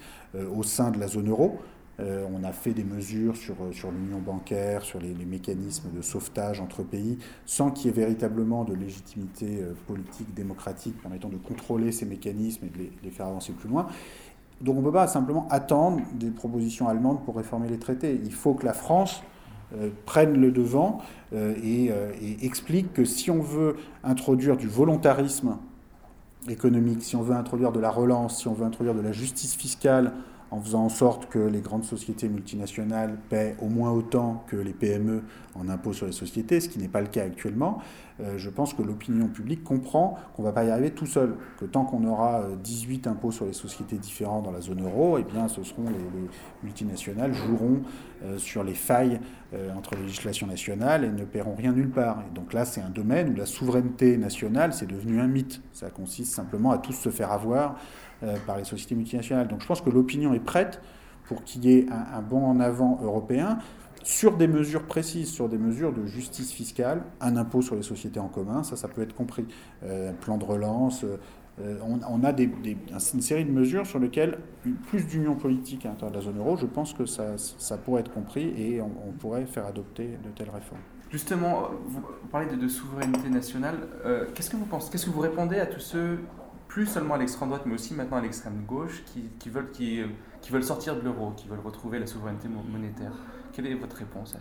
au 0.55 0.63
sein 0.63 0.91
de 0.91 0.99
la 0.99 1.07
zone 1.07 1.29
euro. 1.29 1.59
Euh, 1.99 2.25
on 2.33 2.43
a 2.43 2.51
fait 2.51 2.71
des 2.71 2.83
mesures 2.83 3.35
sur, 3.35 3.53
euh, 3.61 3.71
sur 3.71 3.91
l'union 3.91 4.17
bancaire, 4.17 4.81
sur 4.81 4.99
les, 4.99 5.13
mécanismes 5.13 5.91
de 5.95 6.01
sauvetage 6.01 6.59
entre 6.59 6.81
pays, 6.81 7.19
sans 7.45 7.69
qu'il 7.69 7.85
y 7.85 7.89
ait 7.89 7.95
véritablement 7.95 8.63
de 8.63 8.73
légitimité 8.73 9.59
euh, 9.61 9.73
politique, 9.85 10.33
démocratique, 10.33 10.99
permettant 10.99 11.29
de 11.29 11.37
contrôler 11.37 11.91
ces 11.91 12.07
mécanismes 12.07 12.65
et 12.65 12.69
de 12.69 12.89
les, 13.03 13.11
faire 13.11 13.27
avancer 13.27 13.53
plus 13.53 13.69
loin. 13.69 13.87
Donc 14.61 14.77
on 14.77 14.79
ne 14.79 14.85
peut 14.85 14.91
pas 14.91 15.07
simplement 15.07 15.47
attendre 15.51 16.01
des 16.15 16.31
propositions 16.31 16.87
allemandes 16.87 17.23
pour 17.25 17.35
réformer 17.35 17.67
les 17.67 17.77
traités. 17.77 18.19
Il 18.23 18.33
faut 18.33 18.53
que 18.55 18.65
la 18.65 18.73
France 18.73 19.23
prenne 20.05 20.39
le 20.39 20.51
devant 20.51 20.99
et, 21.33 21.85
et, 21.85 22.45
explique 22.45 22.93
que 22.93 23.05
si 23.05 23.31
on 23.31 23.41
veut 23.41 23.75
introduire 24.03 24.55
du 24.55 24.67
volontarisme 24.67 25.57
économique, 26.47 27.03
si 27.03 27.15
on 27.15 27.23
veut 27.23 27.35
introduire 27.35 27.71
de 27.71 27.79
la 27.79 27.89
relance, 27.89 28.39
si 28.39 28.47
on 28.47 28.53
veut 28.53 28.65
introduire 28.65 28.95
de 28.95 29.01
la 29.01 29.11
justice 29.11 29.55
fiscale, 29.55 30.13
en 30.53 30.61
faisant 30.61 30.85
en 30.85 30.89
sorte 30.89 31.29
que 31.29 31.39
les 31.39 31.61
grandes 31.61 31.83
sociétés 31.83 32.29
multinationales 32.29 33.17
paient 33.29 33.55
au 33.59 33.69
moins 33.69 33.91
autant 33.91 34.43
que 34.47 34.55
les 34.55 34.71
PME 34.71 35.23
en 35.55 35.67
impôts 35.67 35.93
sur 35.93 36.05
les 36.05 36.11
sociétés, 36.11 36.59
ce 36.59 36.69
qui 36.69 36.77
n'est 36.77 36.87
pas 36.87 37.01
le 37.01 37.07
cas 37.07 37.23
actuellement, 37.23 37.79
je 38.37 38.49
pense 38.49 38.73
que 38.73 38.81
l'opinion 38.81 39.27
publique 39.27 39.63
comprend 39.63 40.17
qu'on 40.35 40.43
ne 40.43 40.47
va 40.47 40.53
pas 40.53 40.63
y 40.63 40.69
arriver 40.69 40.91
tout 40.91 41.05
seul, 41.05 41.35
que 41.59 41.65
tant 41.65 41.85
qu'on 41.85 42.03
aura 42.05 42.43
18 42.63 43.07
euh, 43.07 43.11
impôts 43.11 43.31
sur 43.31 43.45
les 43.45 43.53
sociétés 43.53 43.97
différents 43.97 44.41
dans 44.41 44.51
la 44.51 44.61
zone 44.61 44.83
euro, 44.83 45.17
eh 45.17 45.23
bien, 45.23 45.47
ce 45.47 45.63
seront 45.63 45.85
les, 45.89 46.29
multinationales 46.63 47.33
joueront 47.33 47.81
euh, 48.23 48.37
sur 48.37 48.63
les 48.63 48.75
failles 48.75 49.19
entre 49.77 49.93
les 49.93 50.01
législations 50.01 50.47
nationales 50.47 51.03
et 51.03 51.11
ne 51.11 51.25
paieront 51.25 51.53
rien 51.53 51.73
nulle 51.73 51.91
part. 51.91 52.23
Et 52.27 52.33
donc 52.33 52.53
là, 52.53 52.65
c'est 52.65 52.81
un 52.81 52.89
domaine 52.89 53.33
où 53.33 53.35
la 53.35 53.45
souveraineté 53.45 54.17
nationale, 54.17 54.73
c'est 54.73 54.87
devenu 54.87 55.19
un 55.19 55.27
mythe. 55.27 55.61
Ça 55.73 55.91
consiste 55.91 56.33
simplement 56.33 56.71
à 56.71 56.79
tous 56.79 56.93
se 56.93 57.09
faire 57.09 57.31
avoir 57.31 57.75
euh, 58.23 58.37
par 58.47 58.57
les 58.57 58.63
sociétés 58.63 58.95
multinationales. 58.95 59.47
Donc 59.47 59.61
je 59.61 59.67
pense 59.67 59.81
que 59.81 59.89
l'opinion 59.89 60.33
est 60.33 60.39
prête 60.39 60.81
pour 61.25 61.43
qu'il 61.43 61.65
y 61.65 61.73
ait 61.77 61.87
un, 61.89 62.21
bon 62.21 62.45
en 62.45 62.59
avant 62.59 62.99
européen 63.03 63.57
sur 64.03 64.37
des 64.37 64.47
mesures 64.47 64.83
précises, 64.83 65.31
sur 65.31 65.49
des 65.49 65.57
mesures 65.57 65.93
de 65.93 66.05
justice 66.05 66.51
fiscale, 66.51 67.03
un 67.21 67.37
impôt 67.37 67.61
sur 67.61 67.75
les 67.75 67.81
sociétés 67.81 68.19
en 68.19 68.27
commun, 68.27 68.63
ça, 68.63 68.75
ça 68.75 68.87
peut 68.87 69.01
être 69.01 69.15
compris. 69.15 69.47
Euh, 69.83 70.11
un 70.11 70.13
plan 70.13 70.37
de 70.37 70.43
relance, 70.43 71.03
euh, 71.61 71.77
on, 71.83 72.23
a 72.23 72.31
une 72.31 73.21
série 73.21 73.45
de 73.45 73.51
mesures 73.51 73.85
sur 73.85 73.99
lesquelles 73.99 74.39
plus 74.87 75.05
d'union 75.05 75.35
politique 75.35 75.85
à 75.85 75.89
l'intérieur 75.89 76.11
de 76.11 76.17
la 76.17 76.23
zone 76.23 76.37
euro, 76.37 76.57
je 76.57 76.65
pense 76.65 76.93
que 76.93 77.05
ça, 77.05 77.37
ça 77.37 77.77
pourrait 77.77 78.01
être 78.01 78.13
compris 78.13 78.53
et 78.57 78.81
on, 78.81 79.11
pourrait 79.19 79.45
faire 79.45 79.65
adopter 79.65 80.17
de 80.23 80.29
telles 80.35 80.49
réformes. 80.49 80.81
Justement, 81.11 81.69
vous 81.85 82.01
parlez 82.31 82.55
de, 82.55 82.67
souveraineté 82.67 83.29
nationale. 83.29 83.75
qu'est-ce 84.33 84.49
que 84.49 84.57
vous 84.57 84.65
pensez 84.65 84.91
Qu'est-ce 84.91 85.05
que 85.05 85.11
vous 85.11 85.19
répondez 85.19 85.59
à 85.59 85.67
tous 85.67 85.79
ceux 85.79 86.17
plus 86.73 86.87
seulement 86.87 87.13
à 87.13 87.17
l'extrême 87.19 87.49
droite, 87.49 87.67
mais 87.67 87.75
aussi 87.75 87.93
maintenant 87.93 88.17
à 88.17 88.21
l'extrême 88.21 88.63
gauche, 88.67 89.03
qui, 89.05 89.49
veulent 89.51 90.63
sortir 90.63 90.95
de 90.95 91.01
l'euro, 91.01 91.31
qui 91.37 91.47
veulent 91.47 91.59
retrouver 91.59 91.99
la 91.99 92.07
souveraineté 92.07 92.47
monétaire? 92.47 93.11
Quelle 93.53 93.67
est 93.67 93.75
votre 93.75 93.95
réponse 93.95 94.35
à 94.35 94.39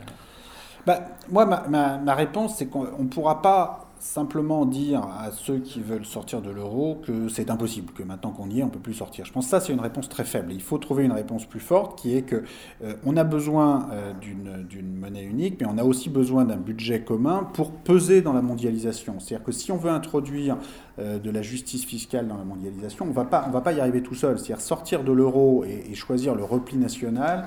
bah, 0.87 1.01
Moi, 1.29 1.47
ma, 1.47 1.99
ma 1.99 2.15
réponse, 2.15 2.57
c'est 2.57 2.67
qu'on 2.67 2.85
ne 2.99 3.09
pourra 3.09 3.43
pas 3.43 3.92
simplement 4.03 4.67
dire 4.67 5.01
à 5.01 5.31
ceux 5.31 5.59
qui 5.59 5.81
veulent 5.81 6.05
sortir 6.05 6.43
de 6.43 6.51
l'euro 6.51 7.01
que 7.07 7.29
c'est 7.29 7.51
impossible, 7.51 7.93
que 7.93 8.03
maintenant 8.03 8.33
qu'on 8.33 8.51
y 8.51 8.59
est, 8.59 8.63
on 8.65 8.67
ne 8.67 8.73
peut 8.73 8.81
plus 8.81 8.95
sortir. 8.95 9.25
Je 9.25 9.33
pense 9.33 9.45
que 9.45 9.51
ça, 9.51 9.61
c'est 9.61 9.73
une 9.73 9.81
réponse 9.81 10.09
très 10.09 10.25
faible. 10.25 10.53
Il 10.53 10.61
faut 10.61 10.79
trouver 10.79 11.05
une 11.05 11.13
réponse 11.13 11.47
plus 11.47 11.61
forte 11.61 12.01
qui 12.01 12.17
est 12.17 12.23
que 12.23 12.43
euh, 12.83 12.95
on 13.07 13.17
a 13.17 13.23
besoin 13.23 13.89
euh, 13.93 14.13
d'une 14.13 14.97
monnaie 14.97 15.23
unique, 15.23 15.61
mais 15.61 15.69
on 15.71 15.79
a 15.79 15.85
aussi 15.85 16.11
besoin 16.11 16.45
d'un 16.45 16.57
budget 16.57 17.03
commun 17.03 17.49
pour 17.55 17.71
peser 17.71 18.23
dans 18.23 18.33
la 18.33 18.43
mondialisation. 18.43 19.21
C'est-à-dire 19.21 19.45
que 19.45 19.53
si 19.53 19.71
on 19.71 19.77
veut 19.77 19.91
introduire 19.91 20.57
euh, 20.99 21.21
de 21.21 21.31
la 21.31 21.43
justice 21.43 21.85
fiscale 21.85 22.27
dans 22.27 22.37
la 22.37 22.45
mondialisation, 22.45 23.05
on 23.05 23.09
ne 23.09 23.15
va 23.15 23.25
pas 23.25 23.73
y 23.73 23.81
arriver 23.81 24.03
tout 24.03 24.17
seul. 24.17 24.37
C'est-à-dire 24.37 24.61
sortir 24.61 25.05
de 25.05 25.13
l'euro 25.13 25.65
et, 25.65 25.85
et, 25.89 25.95
choisir 25.95 26.35
le 26.35 26.43
repli 26.43 26.77
national, 26.77 27.45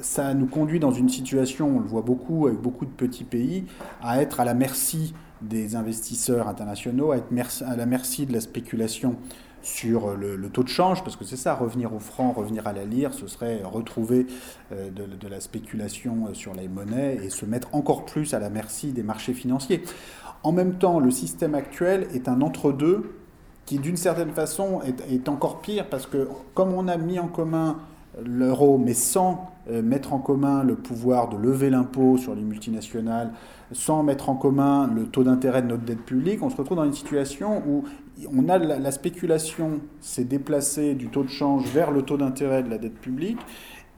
ça 0.00 0.34
nous 0.34 0.46
conduit 0.46 0.80
dans 0.80 0.90
une 0.90 1.08
situation, 1.08 1.76
on 1.76 1.78
le 1.78 1.86
voit 1.86 2.02
beaucoup 2.02 2.48
avec 2.48 2.60
beaucoup 2.60 2.84
de 2.84 2.90
petits 2.90 3.22
pays, 3.22 3.64
à 4.02 4.20
être 4.20 4.40
à 4.40 4.44
la 4.44 4.54
merci 4.54 5.14
des 5.42 5.76
investisseurs 5.76 6.48
internationaux, 6.48 7.12
à 7.12 7.18
être 7.18 7.32
à 7.66 7.76
la 7.76 7.86
merci 7.86 8.26
de 8.26 8.32
la 8.32 8.40
spéculation 8.40 9.16
sur 9.66 10.16
le, 10.16 10.48
taux 10.48 10.62
de 10.62 10.68
change, 10.68 11.02
parce 11.02 11.16
que 11.16 11.24
c'est 11.24 11.36
ça, 11.36 11.54
revenir 11.54 11.92
au 11.92 11.98
franc, 11.98 12.30
revenir 12.30 12.68
à 12.68 12.72
la 12.72 12.84
lire, 12.84 13.12
ce 13.12 13.26
serait 13.26 13.62
retrouver 13.64 14.28
euh, 14.72 14.90
de, 14.90 15.28
la 15.28 15.40
spéculation 15.40 16.28
euh, 16.28 16.34
sur 16.34 16.54
les 16.54 16.68
monnaies 16.68 17.18
et 17.22 17.30
se 17.30 17.44
mettre 17.44 17.74
encore 17.74 18.04
plus 18.04 18.32
à 18.32 18.38
la 18.38 18.48
merci 18.48 18.92
des 18.92 19.02
marchés 19.02 19.34
financiers. 19.34 19.82
En 20.44 20.52
même 20.52 20.74
temps, 20.74 21.00
le 21.00 21.10
système 21.10 21.56
actuel 21.56 22.06
est 22.14 22.28
un 22.28 22.42
entre-deux 22.42 23.12
qui, 23.64 23.80
d'une 23.80 23.96
certaine 23.96 24.30
façon, 24.30 24.80
est, 25.10 25.28
encore 25.28 25.60
pire, 25.60 25.88
parce 25.88 26.06
que 26.06 26.28
comme 26.54 26.72
on 26.72 26.86
a 26.86 26.96
mis 26.96 27.18
en 27.18 27.26
commun 27.26 27.78
l'euro, 28.24 28.78
mais 28.78 28.94
sans 28.94 29.50
euh, 29.70 29.82
mettre 29.82 30.12
en 30.12 30.18
commun 30.18 30.62
le 30.62 30.76
pouvoir 30.76 31.28
de 31.28 31.36
lever 31.36 31.70
l'impôt 31.70 32.16
sur 32.16 32.34
les 32.34 32.42
multinationales, 32.42 33.32
sans 33.72 34.02
mettre 34.02 34.28
en 34.28 34.36
commun 34.36 34.90
le 34.94 35.06
taux 35.06 35.24
d'intérêt 35.24 35.62
de 35.62 35.68
notre 35.68 35.82
dette 35.82 36.04
publique, 36.04 36.42
on 36.42 36.50
se 36.50 36.56
retrouve 36.56 36.76
dans 36.76 36.84
une 36.84 36.94
situation 36.94 37.62
où 37.66 37.84
on 38.34 38.48
a 38.48 38.58
la, 38.58 38.90
spéculation 38.90 39.80
s'est 40.00 40.24
déplacée 40.24 40.94
du 40.94 41.08
taux 41.08 41.24
de 41.24 41.28
change 41.28 41.66
vers 41.66 41.90
le 41.90 42.02
taux 42.02 42.16
d'intérêt 42.16 42.62
de 42.62 42.70
la 42.70 42.78
dette 42.78 42.98
publique 42.98 43.38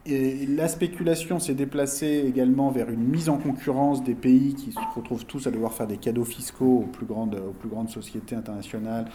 et 0.05 0.45
la 0.47 0.67
spéculation 0.67 1.39
s'est 1.39 1.53
déplacée 1.53 2.23
également 2.25 2.69
vers 2.71 2.89
une 2.89 3.03
mise 3.03 3.29
en 3.29 3.37
concurrence 3.37 4.03
des 4.03 4.15
pays 4.15 4.55
qui 4.55 4.71
se 4.71 4.79
retrouvent 4.95 5.25
tous 5.25 5.45
à 5.45 5.51
devoir 5.51 5.73
faire 5.73 5.87
des 5.87 5.97
cadeaux 5.97 6.25
fiscaux 6.25 6.83
aux 6.83 6.87
plus 6.87 7.05
grandes, 7.05 7.35
aux 7.35 7.53
plus 7.53 7.69
grandes 7.69 7.89
sociétés 7.89 8.35
internationales, 8.35 9.05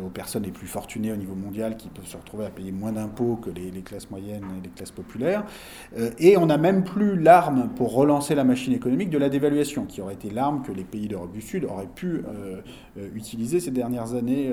aux 0.00 0.08
personnes 0.08 0.44
les 0.44 0.50
plus 0.50 0.66
fortunées 0.66 1.12
au 1.12 1.16
niveau 1.16 1.34
mondial 1.34 1.76
qui 1.76 1.88
peuvent 1.88 2.06
se 2.06 2.16
retrouver 2.16 2.46
à 2.46 2.50
payer 2.50 2.72
moins 2.72 2.92
d'impôts 2.92 3.36
que 3.36 3.50
les, 3.50 3.70
classes 3.82 4.10
moyennes 4.10 4.44
et 4.58 4.62
les 4.62 4.70
classes 4.70 4.90
populaires. 4.90 5.44
Euh, 5.98 6.10
et 6.18 6.36
on 6.36 6.46
n'a 6.46 6.58
même 6.58 6.84
plus 6.84 7.16
l'arme 7.16 7.70
pour 7.74 7.94
relancer 7.94 8.34
la 8.34 8.44
machine 8.44 8.72
économique 8.72 9.10
de 9.10 9.18
la 9.18 9.28
dévaluation, 9.28 9.84
qui 9.84 10.00
aurait 10.00 10.14
été 10.14 10.30
l'arme 10.30 10.62
que 10.62 10.72
les 10.72 10.84
pays 10.84 11.08
d'Europe 11.08 11.32
du 11.32 11.40
Sud 11.40 11.64
auraient 11.64 11.86
pu 11.86 12.22
utiliser 13.14 13.60
ces 13.60 13.70
dernières 13.70 14.14
années 14.14 14.52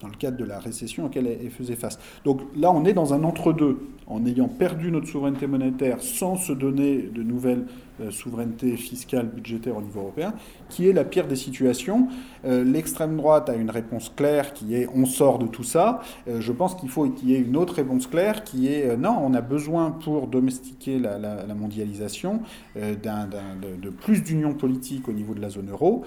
dans 0.00 0.08
le 0.08 0.14
cadre 0.14 0.36
de 0.36 0.44
la 0.44 0.58
récession 0.58 1.06
auquel 1.06 1.26
elle 1.26 1.50
faisait 1.50 1.76
face. 1.76 1.98
Donc 2.24 2.40
là, 2.56 2.72
on 2.72 2.84
est 2.84 2.92
dans 2.92 3.14
un 3.14 3.22
entre-deux, 3.24 3.78
en 4.06 4.24
ayant 4.26 4.48
perdu 4.48 4.90
notre 4.90 5.06
souveraineté 5.06 5.46
monétaire 5.46 6.00
sans 6.00 6.36
se 6.36 6.52
donner 6.52 7.02
de 7.02 7.22
nouvelles 7.22 7.64
euh, 7.64 7.70
souveraineté 8.10 8.76
fiscale, 8.76 9.26
budgétaire 9.26 9.76
au 9.76 9.82
niveau 9.82 10.00
européen, 10.00 10.34
qui 10.68 10.88
est 10.88 10.92
la 10.92 11.04
pire 11.04 11.26
des 11.26 11.36
situations. 11.36 12.08
Euh, 12.44 12.64
l'extrême 12.64 13.16
droite 13.16 13.48
a 13.48 13.54
une 13.54 13.70
réponse 13.70 14.10
claire 14.14 14.52
qui 14.52 14.74
est 14.74 14.88
on 14.94 15.04
sort 15.04 15.38
de 15.38 15.46
tout 15.46 15.62
ça. 15.62 16.00
Euh, 16.28 16.40
je 16.40 16.52
pense 16.52 16.74
qu'il 16.74 16.88
faut 16.88 17.08
qu'il 17.08 17.30
y 17.30 17.34
ait 17.34 17.40
une 17.40 17.56
autre 17.56 17.74
réponse 17.74 18.06
claire 18.06 18.44
qui 18.44 18.68
est 18.68 18.96
non, 18.96 19.16
on 19.20 19.34
a 19.34 19.40
besoin 19.40 19.90
pour 19.90 20.26
domestiquer 20.26 20.98
la, 20.98 21.18
mondialisation 21.54 22.40
de, 22.76 23.90
plus 23.90 24.22
d'union 24.22 24.54
politique 24.54 25.08
au 25.08 25.12
niveau 25.12 25.34
de 25.34 25.40
la 25.40 25.50
zone 25.50 25.70
euro. 25.70 26.04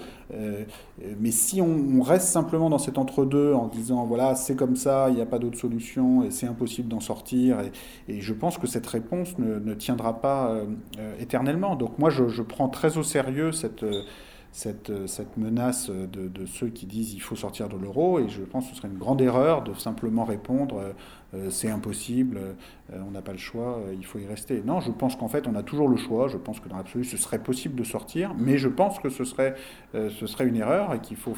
mais 1.20 1.30
si 1.30 1.60
on, 1.60 2.02
reste 2.02 2.28
simplement 2.28 2.68
dans 2.70 2.78
cet 2.78 2.98
entre-deux 2.98 3.54
en 3.54 3.68
disant 3.68 4.04
voilà, 4.04 4.34
c'est 4.34 4.56
comme 4.56 4.76
ça, 4.76 5.08
il 5.10 5.16
n'y 5.16 5.22
a 5.22 5.26
pas 5.26 5.38
d'autre 5.38 5.58
solution 5.58 6.24
et 6.24 6.30
c'est 6.30 6.46
impossible 6.46 6.88
d'en 6.88 7.00
sortir, 7.00 7.58
et, 8.08 8.20
je 8.20 8.32
pense 8.32 8.58
que 8.58 8.66
cette 8.66 8.86
réponse 8.86 9.38
ne, 9.38 9.58
ne 9.58 9.74
tiendra 9.74 10.20
pas 10.20 10.56
éternellement. 11.18 11.76
Donc 11.84 11.98
moi, 11.98 12.08
je, 12.08 12.42
prends 12.42 12.68
très 12.68 12.96
au 12.96 13.02
sérieux 13.02 13.52
cette, 13.52 13.84
cette, 14.52 15.06
cette 15.06 15.36
menace 15.36 15.90
de, 15.90 16.46
ceux 16.46 16.68
qui 16.68 16.86
disent 16.86 17.12
il 17.12 17.20
faut 17.20 17.36
sortir 17.36 17.68
de 17.68 17.76
l'euro, 17.76 18.18
et 18.18 18.28
je 18.28 18.42
pense 18.42 18.64
que 18.64 18.70
ce 18.70 18.76
serait 18.76 18.88
une 18.88 18.98
grande 18.98 19.20
erreur 19.20 19.62
de 19.62 19.74
simplement 19.74 20.24
répondre 20.24 20.94
euh, 21.34 21.50
c'est 21.50 21.70
impossible, 21.70 22.38
euh, 22.38 23.02
on 23.06 23.10
n'a 23.10 23.22
pas 23.22 23.32
le 23.32 23.38
choix, 23.38 23.78
euh, 23.78 23.94
il 23.94 24.04
faut 24.04 24.18
y 24.18 24.26
rester. 24.26 24.62
Non, 24.64 24.80
je 24.80 24.90
pense 24.90 25.16
qu'en 25.16 25.28
fait, 25.28 25.46
on 25.48 25.54
a 25.54 25.62
toujours 25.62 25.88
le 25.88 25.96
choix. 25.96 26.28
Je 26.28 26.36
pense 26.36 26.60
que 26.60 26.68
dans 26.68 26.76
l'absolu, 26.76 27.04
ce 27.04 27.16
serait 27.16 27.38
possible 27.38 27.74
de 27.74 27.84
sortir, 27.84 28.34
mais 28.38 28.58
je 28.58 28.68
pense 28.68 28.98
que 28.98 29.08
ce 29.08 29.24
serait, 29.24 29.54
ce 29.92 30.26
serait 30.26 30.46
une 30.46 30.56
erreur 30.56 30.94
et 30.94 31.00
qu'il 31.00 31.16
faut, 31.16 31.34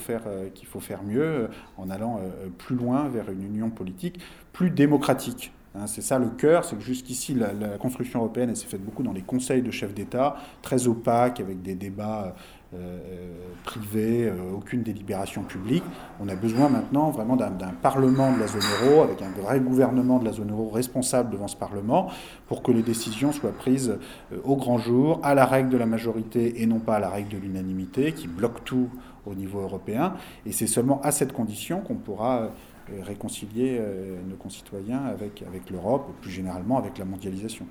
qu'il 0.54 0.68
faut 0.68 0.80
faire 0.80 1.02
mieux 1.02 1.48
en 1.76 1.90
allant 1.90 2.20
plus 2.58 2.76
loin 2.76 3.08
vers 3.08 3.30
une 3.30 3.42
union 3.42 3.70
politique 3.70 4.20
plus 4.52 4.70
démocratique. 4.70 5.52
Hein, 5.76 5.86
c'est 5.86 6.00
ça 6.00 6.18
le 6.18 6.28
cœur, 6.28 6.64
c'est 6.64 6.76
que 6.76 6.82
jusqu'ici, 6.82 7.34
la, 7.34 7.48
construction 7.78 8.20
européenne, 8.20 8.48
elle 8.50 8.56
s'est 8.56 8.66
faite 8.66 8.84
beaucoup 8.84 9.02
dans 9.02 9.12
les 9.12 9.20
conseils 9.20 9.62
de 9.62 9.70
chefs 9.70 9.92
d'État, 9.92 10.36
très 10.62 10.86
opaques, 10.86 11.38
avec 11.40 11.60
des 11.60 11.74
débats 11.74 12.34
euh, 12.72 12.78
euh, 12.78 13.32
privés, 13.64 14.24
euh, 14.24 14.52
aucune 14.56 14.82
délibération 14.82 15.42
publique. 15.42 15.84
On 16.18 16.28
a 16.28 16.34
besoin 16.34 16.70
maintenant 16.70 17.10
vraiment 17.10 17.36
d'un 17.36 17.50
Parlement 17.82 18.32
de 18.32 18.40
la 18.40 18.46
zone 18.46 18.62
euro, 18.84 19.02
avec 19.02 19.20
un 19.20 19.30
vrai 19.30 19.60
gouvernement 19.60 20.18
de 20.18 20.24
la 20.24 20.32
zone 20.32 20.50
euro 20.50 20.70
responsable 20.70 21.30
devant 21.30 21.48
ce 21.48 21.56
Parlement, 21.56 22.08
pour 22.46 22.62
que 22.62 22.72
les 22.72 22.82
décisions 22.82 23.32
soient 23.32 23.52
prises 23.52 23.98
au 24.44 24.56
grand 24.56 24.78
jour, 24.78 25.20
à 25.22 25.34
la 25.34 25.44
règle 25.44 25.68
de 25.68 25.76
la 25.76 25.86
majorité 25.86 26.62
et 26.62 26.66
non 26.66 26.78
pas 26.78 26.96
à 26.96 27.00
la 27.00 27.10
règle 27.10 27.28
de 27.28 27.38
l'unanimité, 27.38 28.12
qui 28.12 28.28
bloque 28.28 28.64
tout 28.64 28.88
au 29.26 29.34
niveau 29.34 29.60
européen. 29.60 30.14
Et 30.46 30.52
c'est 30.52 30.66
seulement 30.66 31.00
à 31.02 31.10
cette 31.10 31.32
condition 31.32 31.80
qu'on 31.80 31.96
pourra 31.96 32.50
réconcilier 33.02 33.78
euh, 33.80 34.16
nos 34.28 34.36
concitoyens 34.36 35.04
avec, 35.04 35.42
l'Europe, 35.70 36.10
plus 36.20 36.30
généralement 36.30 36.78
avec 36.78 36.98
la 36.98 37.04
mondialisation. 37.04 37.66